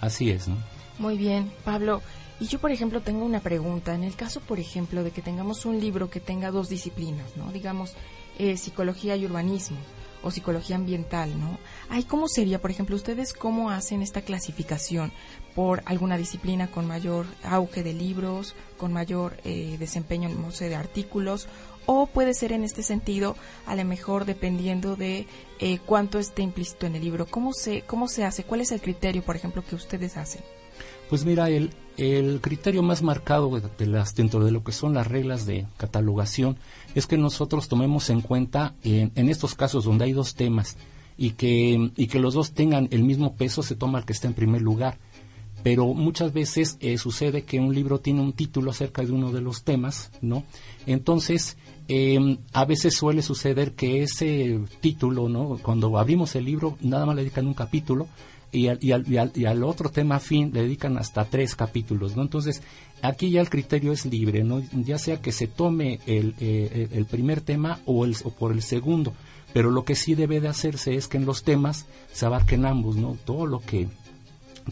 Así 0.00 0.30
es, 0.30 0.46
¿no? 0.46 0.56
Muy 1.00 1.18
bien, 1.18 1.50
Pablo. 1.64 2.00
Y 2.44 2.46
yo, 2.46 2.58
por 2.58 2.72
ejemplo, 2.72 3.00
tengo 3.00 3.24
una 3.24 3.40
pregunta. 3.40 3.94
En 3.94 4.04
el 4.04 4.16
caso, 4.16 4.40
por 4.40 4.60
ejemplo, 4.60 5.02
de 5.02 5.12
que 5.12 5.22
tengamos 5.22 5.64
un 5.64 5.80
libro 5.80 6.10
que 6.10 6.20
tenga 6.20 6.50
dos 6.50 6.68
disciplinas, 6.68 7.38
¿no? 7.38 7.50
Digamos, 7.52 7.94
eh, 8.38 8.58
psicología 8.58 9.16
y 9.16 9.24
urbanismo 9.24 9.78
o 10.22 10.30
psicología 10.30 10.76
ambiental, 10.76 11.40
¿no? 11.40 11.58
Ay, 11.88 12.02
¿cómo 12.02 12.28
sería, 12.28 12.60
por 12.60 12.70
ejemplo, 12.70 12.96
ustedes 12.96 13.32
cómo 13.32 13.70
hacen 13.70 14.02
esta 14.02 14.20
clasificación 14.20 15.10
por 15.54 15.82
alguna 15.86 16.18
disciplina 16.18 16.70
con 16.70 16.86
mayor 16.86 17.24
auge 17.44 17.82
de 17.82 17.94
libros, 17.94 18.54
con 18.76 18.92
mayor 18.92 19.38
eh, 19.46 19.76
desempeño, 19.78 20.28
de 20.28 20.76
artículos? 20.76 21.48
O 21.86 22.08
puede 22.08 22.34
ser 22.34 22.52
en 22.52 22.62
este 22.62 22.82
sentido, 22.82 23.36
a 23.64 23.74
lo 23.74 23.86
mejor 23.86 24.26
dependiendo 24.26 24.96
de 24.96 25.26
eh, 25.60 25.78
cuánto 25.78 26.18
esté 26.18 26.42
implícito 26.42 26.84
en 26.84 26.96
el 26.96 27.04
libro. 27.04 27.24
¿Cómo 27.24 27.54
se, 27.54 27.84
¿Cómo 27.86 28.06
se 28.06 28.22
hace? 28.22 28.44
¿Cuál 28.44 28.60
es 28.60 28.70
el 28.70 28.82
criterio, 28.82 29.22
por 29.22 29.34
ejemplo, 29.34 29.64
que 29.64 29.76
ustedes 29.76 30.18
hacen? 30.18 30.42
Pues 31.08 31.24
mira, 31.24 31.48
el, 31.50 31.70
el 31.96 32.40
criterio 32.40 32.82
más 32.82 33.02
marcado 33.02 33.50
de- 33.78 33.86
las, 33.86 34.14
dentro 34.14 34.44
de 34.44 34.50
lo 34.52 34.64
que 34.64 34.72
son 34.72 34.94
las 34.94 35.06
reglas 35.06 35.46
de 35.46 35.66
catalogación 35.76 36.56
es 36.94 37.06
que 37.06 37.16
nosotros 37.18 37.68
tomemos 37.68 38.10
en 38.10 38.20
cuenta 38.20 38.74
en, 38.82 39.12
en 39.14 39.28
estos 39.28 39.54
casos 39.54 39.84
donde 39.84 40.04
hay 40.06 40.12
dos 40.12 40.34
temas 40.34 40.76
y 41.16 41.30
que, 41.32 41.90
y 41.96 42.06
que 42.08 42.18
los 42.18 42.34
dos 42.34 42.52
tengan 42.52 42.88
el 42.90 43.04
mismo 43.04 43.34
peso, 43.36 43.62
se 43.62 43.76
toma 43.76 43.98
el 44.00 44.04
que 44.04 44.12
está 44.12 44.26
en 44.28 44.34
primer 44.34 44.62
lugar. 44.62 44.98
Pero 45.62 45.94
muchas 45.94 46.32
veces 46.34 46.76
eh, 46.80 46.98
sucede 46.98 47.44
que 47.44 47.58
un 47.58 47.74
libro 47.74 47.98
tiene 47.98 48.20
un 48.20 48.34
título 48.34 48.70
acerca 48.70 49.02
de 49.02 49.12
uno 49.12 49.32
de 49.32 49.40
los 49.40 49.62
temas, 49.62 50.10
¿no? 50.20 50.42
Entonces, 50.84 51.56
eh, 51.88 52.38
a 52.52 52.64
veces 52.66 52.94
suele 52.96 53.22
suceder 53.22 53.72
que 53.72 54.02
ese 54.02 54.60
título, 54.80 55.30
¿no? 55.30 55.58
Cuando 55.62 55.96
abrimos 55.98 56.34
el 56.34 56.44
libro, 56.44 56.76
nada 56.82 57.06
más 57.06 57.16
le 57.16 57.22
dedican 57.22 57.46
un 57.46 57.54
capítulo 57.54 58.08
y 58.54 58.68
al, 58.68 58.78
y 58.80 58.92
al, 58.92 59.08
y 59.10 59.16
al, 59.16 59.32
y 59.34 59.44
al 59.46 59.64
otro 59.64 59.90
tema 59.90 60.20
fin 60.20 60.50
le 60.52 60.62
dedican 60.62 60.96
hasta 60.96 61.24
tres 61.24 61.56
capítulos, 61.56 62.16
¿no? 62.16 62.22
Entonces, 62.22 62.62
aquí 63.02 63.30
ya 63.30 63.40
el 63.40 63.50
criterio 63.50 63.92
es 63.92 64.06
libre, 64.06 64.44
¿no? 64.44 64.62
Ya 64.72 64.98
sea 64.98 65.20
que 65.20 65.32
se 65.32 65.46
tome 65.46 66.00
el, 66.06 66.34
eh, 66.40 66.88
el 66.92 67.04
primer 67.06 67.40
tema 67.40 67.80
o, 67.84 68.04
el, 68.04 68.16
o 68.24 68.30
por 68.30 68.52
el 68.52 68.62
segundo, 68.62 69.12
pero 69.52 69.70
lo 69.70 69.84
que 69.84 69.94
sí 69.94 70.14
debe 70.14 70.40
de 70.40 70.48
hacerse 70.48 70.94
es 70.94 71.08
que 71.08 71.16
en 71.16 71.26
los 71.26 71.42
temas 71.42 71.86
se 72.12 72.26
abarquen 72.26 72.64
ambos, 72.64 72.96
¿no? 72.96 73.16
Todo 73.24 73.46
lo 73.46 73.60
que, 73.60 73.88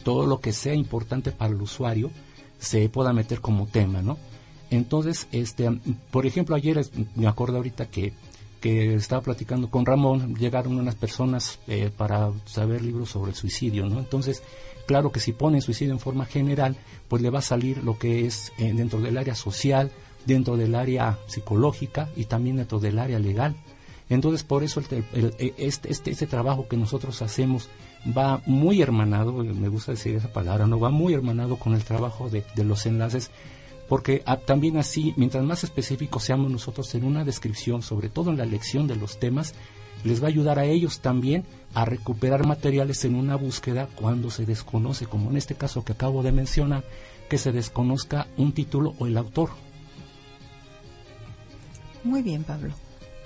todo 0.04 0.26
lo 0.26 0.40
que 0.40 0.52
sea 0.52 0.74
importante 0.74 1.32
para 1.32 1.52
el 1.52 1.60
usuario 1.60 2.10
se 2.58 2.88
pueda 2.88 3.12
meter 3.12 3.40
como 3.40 3.66
tema, 3.66 4.00
¿no? 4.00 4.16
Entonces, 4.70 5.26
este, 5.32 5.68
por 6.10 6.24
ejemplo, 6.24 6.56
ayer 6.56 6.80
me 7.14 7.26
acuerdo 7.26 7.58
ahorita 7.58 7.86
que, 7.86 8.12
que 8.62 8.94
estaba 8.94 9.20
platicando 9.20 9.68
con 9.68 9.84
Ramón, 9.84 10.34
llegaron 10.36 10.78
unas 10.78 10.94
personas 10.94 11.58
eh, 11.68 11.90
para 11.94 12.30
saber 12.46 12.80
libros 12.82 13.10
sobre 13.10 13.32
el 13.32 13.36
suicidio, 13.36 13.86
¿no? 13.88 13.98
Entonces, 13.98 14.42
claro 14.86 15.12
que 15.12 15.20
si 15.20 15.32
ponen 15.32 15.60
suicidio 15.60 15.92
en 15.92 15.98
forma 16.00 16.24
general, 16.24 16.76
pues 17.08 17.20
le 17.20 17.28
va 17.28 17.40
a 17.40 17.42
salir 17.42 17.84
lo 17.84 17.98
que 17.98 18.24
es 18.24 18.52
eh, 18.58 18.72
dentro 18.74 19.00
del 19.00 19.18
área 19.18 19.34
social, 19.34 19.90
dentro 20.24 20.56
del 20.56 20.74
área 20.76 21.18
psicológica 21.26 22.08
y 22.16 22.24
también 22.24 22.56
dentro 22.56 22.78
del 22.78 22.98
área 22.98 23.18
legal. 23.18 23.54
Entonces, 24.08 24.44
por 24.44 24.62
eso 24.62 24.80
el- 24.80 25.04
el- 25.12 25.54
este, 25.58 25.90
este, 25.90 26.10
este 26.10 26.26
trabajo 26.26 26.68
que 26.68 26.76
nosotros 26.76 27.20
hacemos 27.22 27.68
va 28.16 28.42
muy 28.46 28.80
hermanado, 28.82 29.32
me 29.32 29.68
gusta 29.68 29.92
decir 29.92 30.14
esa 30.16 30.32
palabra, 30.32 30.66
no 30.66 30.78
va 30.78 30.90
muy 30.90 31.14
hermanado 31.14 31.56
con 31.56 31.74
el 31.74 31.82
trabajo 31.84 32.28
de 32.30 32.64
los 32.64 32.86
enlaces, 32.86 33.30
porque 33.92 34.22
ah, 34.24 34.38
también 34.38 34.78
así, 34.78 35.12
mientras 35.18 35.44
más 35.44 35.64
específicos 35.64 36.24
seamos 36.24 36.50
nosotros 36.50 36.94
en 36.94 37.04
una 37.04 37.24
descripción, 37.24 37.82
sobre 37.82 38.08
todo 38.08 38.30
en 38.30 38.38
la 38.38 38.46
lección 38.46 38.86
de 38.86 38.96
los 38.96 39.18
temas, 39.18 39.52
les 40.02 40.22
va 40.22 40.28
a 40.28 40.30
ayudar 40.30 40.58
a 40.58 40.64
ellos 40.64 41.00
también 41.00 41.44
a 41.74 41.84
recuperar 41.84 42.46
materiales 42.46 43.04
en 43.04 43.16
una 43.16 43.36
búsqueda 43.36 43.90
cuando 43.94 44.30
se 44.30 44.46
desconoce, 44.46 45.04
como 45.04 45.28
en 45.28 45.36
este 45.36 45.56
caso 45.56 45.84
que 45.84 45.92
acabo 45.92 46.22
de 46.22 46.32
mencionar, 46.32 46.84
que 47.28 47.36
se 47.36 47.52
desconozca 47.52 48.28
un 48.38 48.52
título 48.52 48.94
o 48.98 49.06
el 49.06 49.18
autor. 49.18 49.50
Muy 52.02 52.22
bien, 52.22 52.44
Pablo. 52.44 52.72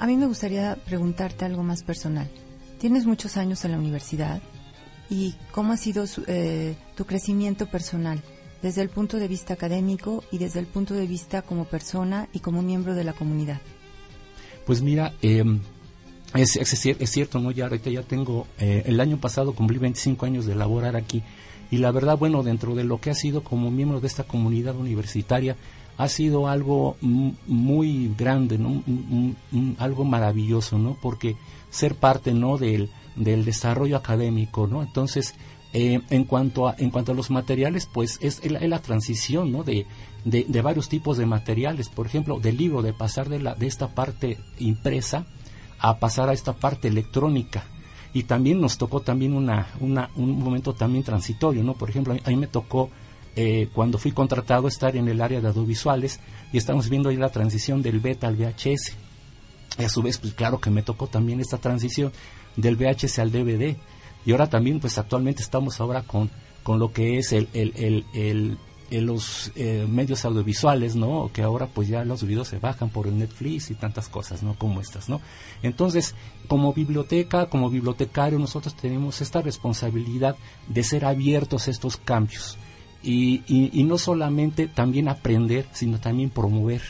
A 0.00 0.06
mí 0.08 0.16
me 0.16 0.26
gustaría 0.26 0.74
preguntarte 0.84 1.44
algo 1.44 1.62
más 1.62 1.84
personal. 1.84 2.28
Tienes 2.80 3.06
muchos 3.06 3.36
años 3.36 3.64
en 3.64 3.70
la 3.70 3.78
universidad 3.78 4.42
y 5.08 5.36
cómo 5.52 5.74
ha 5.74 5.76
sido 5.76 6.08
su- 6.08 6.24
eh, 6.26 6.74
tu 6.96 7.04
crecimiento 7.04 7.66
personal 7.66 8.20
desde 8.66 8.82
el 8.82 8.88
punto 8.88 9.18
de 9.18 9.28
vista 9.28 9.54
académico 9.54 10.24
y 10.32 10.38
desde 10.38 10.58
el 10.58 10.66
punto 10.66 10.92
de 10.94 11.06
vista 11.06 11.42
como 11.42 11.66
persona 11.66 12.28
y 12.32 12.40
como 12.40 12.62
miembro 12.62 12.96
de 12.96 13.04
la 13.04 13.12
comunidad. 13.12 13.60
Pues 14.66 14.82
mira, 14.82 15.12
eh, 15.22 15.44
es, 16.34 16.56
es 16.56 16.74
cier- 16.84 16.96
es 16.98 17.10
cierto, 17.10 17.38
¿no? 17.38 17.52
Ya 17.52 17.66
ahorita 17.66 17.90
ya 17.90 18.02
tengo, 18.02 18.48
eh, 18.58 18.82
el 18.86 18.98
año 18.98 19.18
pasado 19.18 19.54
cumplí 19.54 19.78
25 19.78 20.26
años 20.26 20.46
de 20.46 20.56
laborar 20.56 20.96
aquí 20.96 21.22
y 21.70 21.76
la 21.78 21.92
verdad, 21.92 22.18
bueno, 22.18 22.42
dentro 22.42 22.74
de 22.74 22.82
lo 22.82 23.00
que 23.00 23.10
ha 23.10 23.14
sido 23.14 23.44
como 23.44 23.70
miembro 23.70 24.00
de 24.00 24.08
esta 24.08 24.24
comunidad 24.24 24.74
universitaria, 24.76 25.54
ha 25.96 26.08
sido 26.08 26.48
algo 26.48 26.96
muy 27.00 28.12
grande, 28.18 28.58
¿no? 28.58 28.82
Algo 29.78 30.04
maravilloso, 30.04 30.76
¿no? 30.76 30.96
Porque 31.00 31.36
ser 31.70 31.94
parte, 31.94 32.34
¿no? 32.34 32.58
Del, 32.58 32.90
del 33.14 33.44
desarrollo 33.44 33.96
académico, 33.96 34.66
¿no? 34.66 34.82
Entonces, 34.82 35.34
eh, 35.78 36.00
en 36.08 36.24
cuanto 36.24 36.68
a 36.68 36.74
en 36.78 36.88
cuanto 36.88 37.12
a 37.12 37.14
los 37.14 37.30
materiales, 37.30 37.86
pues 37.92 38.18
es 38.22 38.42
la, 38.50 38.60
la 38.60 38.80
transición, 38.80 39.52
¿no? 39.52 39.62
De, 39.62 39.84
de, 40.24 40.46
de 40.48 40.62
varios 40.62 40.88
tipos 40.88 41.18
de 41.18 41.26
materiales, 41.26 41.90
por 41.90 42.06
ejemplo, 42.06 42.40
del 42.40 42.56
libro, 42.56 42.80
de 42.80 42.94
pasar 42.94 43.28
de 43.28 43.40
la 43.40 43.54
de 43.54 43.66
esta 43.66 43.94
parte 43.94 44.38
impresa 44.58 45.26
a 45.78 45.98
pasar 45.98 46.30
a 46.30 46.32
esta 46.32 46.54
parte 46.54 46.88
electrónica 46.88 47.64
y 48.14 48.22
también 48.22 48.58
nos 48.58 48.78
tocó 48.78 49.00
también 49.00 49.34
una, 49.34 49.68
una 49.80 50.08
un 50.16 50.38
momento 50.42 50.72
también 50.72 51.04
transitorio, 51.04 51.62
¿no? 51.62 51.74
Por 51.74 51.90
ejemplo, 51.90 52.16
a 52.24 52.30
mí 52.30 52.36
me 52.36 52.46
tocó 52.46 52.88
eh, 53.36 53.68
cuando 53.74 53.98
fui 53.98 54.12
contratado 54.12 54.68
estar 54.68 54.96
en 54.96 55.08
el 55.08 55.20
área 55.20 55.42
de 55.42 55.48
audiovisuales 55.48 56.20
y 56.54 56.56
estamos 56.56 56.88
viendo 56.88 57.10
ahí 57.10 57.16
la 57.16 57.28
transición 57.28 57.82
del 57.82 58.00
beta 58.00 58.28
al 58.28 58.36
VHS. 58.36 58.94
Y 59.78 59.84
a 59.84 59.90
su 59.90 60.00
vez, 60.00 60.16
pues 60.16 60.32
claro 60.32 60.58
que 60.58 60.70
me 60.70 60.82
tocó 60.82 61.06
también 61.06 61.40
esta 61.40 61.58
transición 61.58 62.12
del 62.56 62.76
VHS 62.76 63.18
al 63.18 63.30
DVD. 63.30 63.76
Y 64.26 64.32
ahora 64.32 64.48
también, 64.48 64.80
pues 64.80 64.98
actualmente 64.98 65.42
estamos 65.42 65.80
ahora 65.80 66.02
con, 66.02 66.30
con 66.62 66.78
lo 66.78 66.92
que 66.92 67.18
es 67.18 67.32
el, 67.32 67.48
el, 67.54 68.04
el, 68.12 68.58
los 68.90 69.52
eh, 69.54 69.86
medios 69.88 70.24
audiovisuales, 70.24 70.96
¿no? 70.96 71.30
Que 71.32 71.42
ahora 71.42 71.68
pues 71.72 71.88
ya 71.88 72.04
los 72.04 72.24
videos 72.24 72.48
se 72.48 72.58
bajan 72.58 72.90
por 72.90 73.06
el 73.06 73.16
Netflix 73.16 73.70
y 73.70 73.74
tantas 73.74 74.08
cosas, 74.08 74.42
¿no? 74.42 74.54
Como 74.58 74.80
estas, 74.80 75.08
¿no? 75.08 75.20
Entonces, 75.62 76.14
como 76.48 76.74
biblioteca, 76.74 77.48
como 77.48 77.70
bibliotecario, 77.70 78.38
nosotros 78.38 78.74
tenemos 78.74 79.20
esta 79.20 79.40
responsabilidad 79.40 80.36
de 80.68 80.82
ser 80.82 81.04
abiertos 81.04 81.68
a 81.68 81.70
estos 81.70 81.96
cambios. 81.96 82.58
Y, 83.02 83.44
y, 83.46 83.70
y 83.72 83.84
no 83.84 83.96
solamente 83.96 84.66
también 84.66 85.08
aprender, 85.08 85.68
sino 85.72 86.00
también 86.00 86.30
promover 86.30 86.82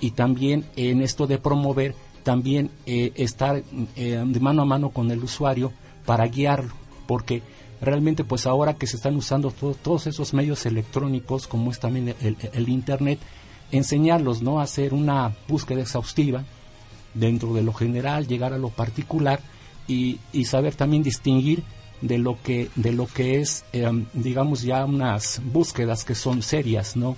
y 0.00 0.12
también 0.12 0.64
en 0.76 1.02
esto 1.02 1.26
de 1.26 1.38
promover, 1.38 1.94
también 2.22 2.70
eh, 2.86 3.12
estar 3.16 3.62
eh, 3.96 4.24
de 4.26 4.40
mano 4.40 4.62
a 4.62 4.64
mano 4.64 4.90
con 4.90 5.10
el 5.10 5.22
usuario 5.22 5.72
para 6.06 6.26
guiarlo, 6.26 6.72
porque 7.06 7.42
realmente 7.80 8.24
pues 8.24 8.46
ahora 8.46 8.74
que 8.74 8.86
se 8.86 8.96
están 8.96 9.16
usando 9.16 9.50
to- 9.50 9.76
todos 9.82 10.06
esos 10.06 10.32
medios 10.34 10.64
electrónicos, 10.66 11.46
como 11.46 11.70
es 11.70 11.78
también 11.80 12.14
el, 12.20 12.68
Internet, 12.68 13.18
enseñarlos 13.72 14.42
¿no? 14.42 14.60
a 14.60 14.64
hacer 14.64 14.94
una 14.94 15.34
búsqueda 15.48 15.80
exhaustiva 15.82 16.44
dentro 17.14 17.52
de 17.54 17.62
lo 17.62 17.72
general, 17.72 18.26
llegar 18.26 18.52
a 18.52 18.58
lo 18.58 18.70
particular 18.70 19.40
y, 19.86 20.18
saber 20.44 20.74
también 20.74 21.02
distinguir 21.02 21.62
de 22.00 22.18
lo 22.18 22.40
que 22.42 22.68
de 22.74 22.92
lo 22.92 23.06
que 23.06 23.40
es 23.40 23.64
eh, 23.72 23.86
digamos 24.14 24.62
ya 24.62 24.84
unas 24.84 25.40
búsquedas 25.44 26.04
que 26.04 26.14
son 26.14 26.42
serias 26.42 26.96
no 26.96 27.16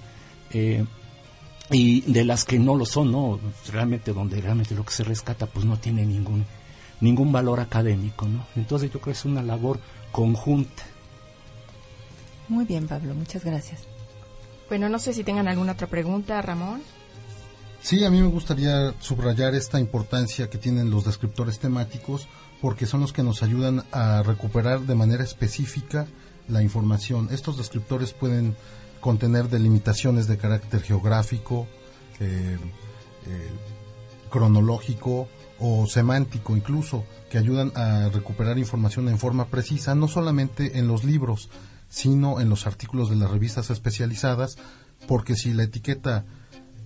Eh, 0.52 0.84
y 1.72 2.02
de 2.02 2.24
las 2.24 2.44
que 2.44 2.58
no 2.60 2.76
lo 2.76 2.86
son 2.86 3.10
no 3.10 3.40
realmente 3.72 4.12
donde 4.12 4.40
realmente 4.40 4.74
lo 4.76 4.84
que 4.84 4.92
se 4.92 5.02
rescata 5.02 5.46
pues 5.46 5.64
no 5.66 5.76
tiene 5.78 6.06
ningún 6.06 6.44
ningún 7.00 7.32
valor 7.32 7.60
académico 7.60 8.26
no 8.26 8.46
entonces 8.56 8.90
yo 8.90 9.00
creo 9.00 9.14
que 9.14 9.18
es 9.18 9.24
una 9.24 9.42
labor 9.42 9.80
conjunta 10.12 10.82
Muy 12.48 12.64
bien, 12.64 12.86
Pablo, 12.86 13.14
muchas 13.14 13.44
gracias. 13.44 13.82
Bueno, 14.68 14.88
no 14.88 14.98
sé 14.98 15.12
si 15.12 15.24
tengan 15.24 15.48
alguna 15.48 15.72
otra 15.72 15.86
pregunta, 15.86 16.40
Ramón. 16.42 16.82
Sí, 17.80 18.04
a 18.04 18.10
mí 18.10 18.20
me 18.20 18.28
gustaría 18.28 18.94
subrayar 19.00 19.54
esta 19.54 19.78
importancia 19.78 20.50
que 20.50 20.58
tienen 20.58 20.90
los 20.90 21.04
descriptores 21.04 21.58
temáticos 21.58 22.26
porque 22.60 22.86
son 22.86 23.00
los 23.00 23.12
que 23.12 23.22
nos 23.22 23.42
ayudan 23.42 23.84
a 23.92 24.22
recuperar 24.22 24.80
de 24.80 24.94
manera 24.94 25.22
específica 25.22 26.06
la 26.48 26.62
información. 26.62 27.28
Estos 27.30 27.56
descriptores 27.56 28.12
pueden 28.12 28.56
contener 29.00 29.48
delimitaciones 29.48 30.26
de 30.26 30.36
carácter 30.36 30.82
geográfico, 30.82 31.68
eh, 32.18 32.58
eh, 33.26 33.50
cronológico 34.30 35.28
o 35.58 35.86
semántico 35.86 36.56
incluso, 36.56 37.04
que 37.30 37.38
ayudan 37.38 37.72
a 37.74 38.08
recuperar 38.08 38.58
información 38.58 39.08
en 39.08 39.18
forma 39.18 39.46
precisa, 39.46 39.94
no 39.94 40.08
solamente 40.08 40.78
en 40.78 40.88
los 40.88 41.04
libros, 41.04 41.48
sino 41.88 42.40
en 42.40 42.48
los 42.48 42.66
artículos 42.66 43.10
de 43.10 43.16
las 43.16 43.30
revistas 43.30 43.70
especializadas, 43.70 44.56
porque 45.06 45.34
si 45.34 45.52
la 45.52 45.64
etiqueta 45.64 46.24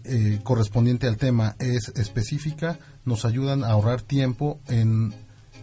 eh, 0.04 0.40
correspondiente 0.42 1.06
al 1.06 1.16
tema 1.16 1.56
es 1.58 1.88
específica, 1.96 2.78
nos 3.04 3.24
ayudan 3.24 3.64
a 3.64 3.68
ahorrar 3.68 4.02
tiempo 4.02 4.60
en, 4.68 5.14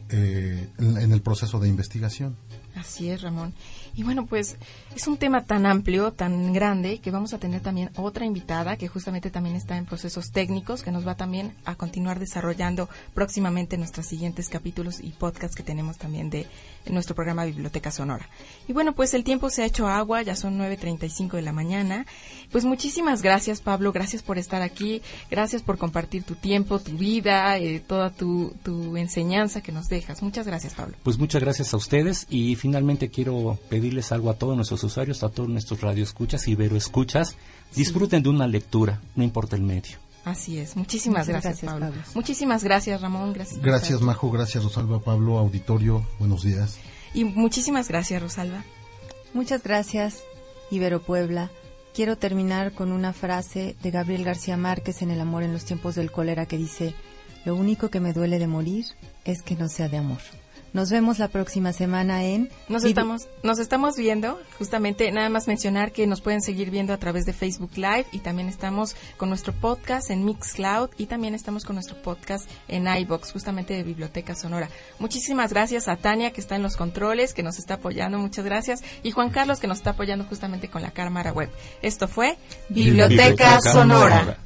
eh, 0.09 0.69
en, 0.77 0.97
en 0.97 1.11
el 1.11 1.21
proceso 1.21 1.59
de 1.59 1.69
investigación. 1.69 2.35
Así 2.75 3.09
es, 3.09 3.21
Ramón. 3.21 3.53
Y 3.97 4.03
bueno, 4.03 4.27
pues 4.27 4.57
es 4.95 5.07
un 5.07 5.17
tema 5.17 5.45
tan 5.45 5.65
amplio, 5.65 6.13
tan 6.13 6.53
grande, 6.53 6.99
que 6.99 7.09
vamos 7.09 7.33
a 7.33 7.39
tener 7.39 7.61
también 7.61 7.89
otra 7.95 8.25
invitada 8.25 8.77
que 8.77 8.87
justamente 8.87 9.31
también 9.31 9.55
está 9.55 9.75
en 9.75 9.85
procesos 9.85 10.31
técnicos, 10.31 10.83
que 10.83 10.91
nos 10.91 11.05
va 11.05 11.15
también 11.15 11.55
a 11.65 11.73
continuar 11.73 12.19
desarrollando 12.19 12.89
próximamente 13.15 13.75
nuestros 13.75 14.05
siguientes 14.05 14.49
capítulos 14.49 14.99
y 15.01 15.09
podcasts 15.13 15.55
que 15.55 15.63
tenemos 15.63 15.97
también 15.97 16.29
de 16.29 16.45
nuestro 16.91 17.15
programa 17.15 17.43
Biblioteca 17.45 17.89
Sonora. 17.89 18.29
Y 18.67 18.73
bueno, 18.73 18.93
pues 18.93 19.15
el 19.15 19.23
tiempo 19.23 19.49
se 19.49 19.63
ha 19.63 19.65
hecho 19.65 19.87
agua, 19.87 20.21
ya 20.21 20.35
son 20.35 20.59
9.35 20.59 21.31
de 21.31 21.41
la 21.41 21.51
mañana. 21.51 22.05
Pues 22.51 22.65
muchísimas 22.65 23.23
gracias, 23.23 23.61
Pablo, 23.61 23.91
gracias 23.91 24.21
por 24.21 24.37
estar 24.37 24.61
aquí, 24.61 25.01
gracias 25.31 25.63
por 25.63 25.79
compartir 25.79 26.21
tu 26.21 26.35
tiempo, 26.35 26.77
tu 26.77 26.91
vida, 26.91 27.57
eh, 27.57 27.79
toda 27.79 28.11
tu, 28.11 28.53
tu 28.63 28.95
enseñanza 28.95 29.61
que 29.61 29.71
nos 29.71 29.89
dejas. 29.89 30.21
Muchas 30.21 30.45
gracias, 30.45 30.75
Pablo. 30.75 30.95
Pues 31.01 31.17
muchas 31.17 31.41
gracias 31.41 31.73
a 31.73 31.77
ustedes 31.77 32.27
y 32.29 32.55
finalmente 32.55 33.09
quiero 33.09 33.57
pedirles 33.87 34.11
algo 34.11 34.29
a 34.29 34.33
todos 34.33 34.55
nuestros 34.55 34.83
usuarios, 34.83 35.23
a 35.23 35.29
todos 35.29 35.47
nuestros 35.47 35.79
radioescuchas 35.79 36.47
y 36.49 36.55
veroescuchas. 36.55 37.37
Disfruten 37.73 38.21
de 38.21 38.27
una 38.27 38.45
lectura, 38.45 39.01
no 39.15 39.23
importa 39.23 39.55
el 39.55 39.61
medio. 39.61 39.97
Así 40.25 40.59
es. 40.59 40.75
Muchísimas 40.75 41.27
Muchas 41.27 41.41
gracias, 41.41 41.61
gracias, 41.61 41.71
Pablo. 41.71 41.85
Pablo. 41.87 42.01
Muchísimas 42.13 42.63
gracias, 42.65 43.01
Ramón. 43.01 43.31
Gracias. 43.31 43.61
Gracias. 43.61 44.01
Majo, 44.01 44.29
gracias 44.29 44.61
Rosalba, 44.61 44.99
Pablo, 44.99 45.37
auditorio, 45.37 46.05
buenos 46.19 46.43
días. 46.43 46.79
Y 47.13 47.23
muchísimas 47.23 47.87
gracias, 47.87 48.21
Rosalba. 48.21 48.65
Muchas 49.33 49.63
gracias, 49.63 50.21
Ibero 50.69 51.01
Puebla. 51.01 51.49
Quiero 51.93 52.17
terminar 52.17 52.73
con 52.73 52.91
una 52.91 53.13
frase 53.13 53.77
de 53.81 53.91
Gabriel 53.91 54.25
García 54.25 54.57
Márquez 54.57 55.01
en 55.01 55.11
El 55.11 55.21
amor 55.21 55.43
en 55.43 55.53
los 55.53 55.63
tiempos 55.63 55.95
del 55.95 56.11
cólera 56.11 56.45
que 56.45 56.57
dice, 56.57 56.93
lo 57.45 57.55
único 57.55 57.89
que 57.89 58.01
me 58.01 58.11
duele 58.11 58.37
de 58.37 58.47
morir 58.47 58.85
es 59.23 59.41
que 59.41 59.55
no 59.55 59.69
sea 59.69 59.87
de 59.87 59.97
amor. 59.97 60.19
Nos 60.77 60.91
vemos 60.91 61.17
la 61.17 61.27
próxima 61.27 61.73
semana 61.73 62.23
en... 62.23 62.51
Nos 62.69 62.83
Vid- 62.83 62.89
estamos, 62.89 63.27
nos 63.41 63.57
estamos 63.57 63.95
viendo, 63.95 64.39
justamente 64.59 65.11
nada 65.11 65.27
más 65.27 65.47
mencionar 65.47 65.91
que 65.91 66.05
nos 66.05 66.21
pueden 66.21 66.43
seguir 66.43 66.69
viendo 66.69 66.93
a 66.93 66.97
través 66.97 67.25
de 67.25 67.33
Facebook 67.33 67.71
Live 67.77 68.05
y 68.11 68.19
también 68.19 68.47
estamos 68.47 68.95
con 69.17 69.29
nuestro 69.29 69.53
podcast 69.53 70.11
en 70.11 70.23
Mixcloud 70.23 70.91
y 70.99 71.07
también 71.07 71.33
estamos 71.33 71.65
con 71.65 71.77
nuestro 71.77 71.99
podcast 72.03 72.47
en 72.67 72.85
iBox, 72.85 73.31
justamente 73.31 73.73
de 73.73 73.81
Biblioteca 73.81 74.35
Sonora. 74.35 74.69
Muchísimas 74.99 75.51
gracias 75.51 75.87
a 75.87 75.95
Tania 75.95 76.31
que 76.31 76.41
está 76.41 76.55
en 76.55 76.61
los 76.61 76.77
controles, 76.77 77.33
que 77.33 77.41
nos 77.41 77.57
está 77.57 77.73
apoyando, 77.73 78.19
muchas 78.19 78.45
gracias, 78.45 78.83
y 79.01 79.09
Juan 79.09 79.31
Carlos 79.31 79.59
que 79.59 79.65
nos 79.65 79.79
está 79.79 79.89
apoyando 79.89 80.25
justamente 80.25 80.69
con 80.69 80.83
la 80.83 80.91
cámara 80.91 81.33
web. 81.33 81.49
Esto 81.81 82.07
fue 82.07 82.37
Biblioteca, 82.69 83.59
Sonora. 83.61 84.37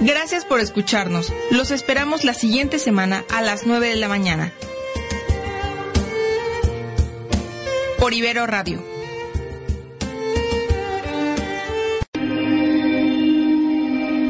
Gracias 0.00 0.44
por 0.44 0.60
escucharnos. 0.60 1.32
Los 1.50 1.70
esperamos 1.70 2.24
la 2.24 2.34
siguiente 2.34 2.78
semana 2.78 3.24
a 3.30 3.42
las 3.42 3.66
9 3.66 3.88
de 3.88 3.96
la 3.96 4.08
mañana. 4.08 4.52
por 8.00 8.14
Ibero 8.14 8.46
Radio. 8.46 8.82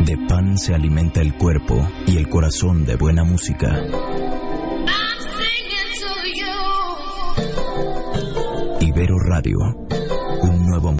De 0.04 0.18
pan 0.28 0.58
se 0.58 0.74
alimenta 0.74 1.20
el 1.20 1.34
cuerpo 1.34 1.88
y 2.04 2.16
el 2.16 2.28
corazón 2.28 2.84
de 2.84 2.96
buena 2.96 3.22
música. 3.22 3.80
Ibero 8.80 9.18
Radio, 9.20 9.58
un 10.42 10.66
nuevo 10.66 10.99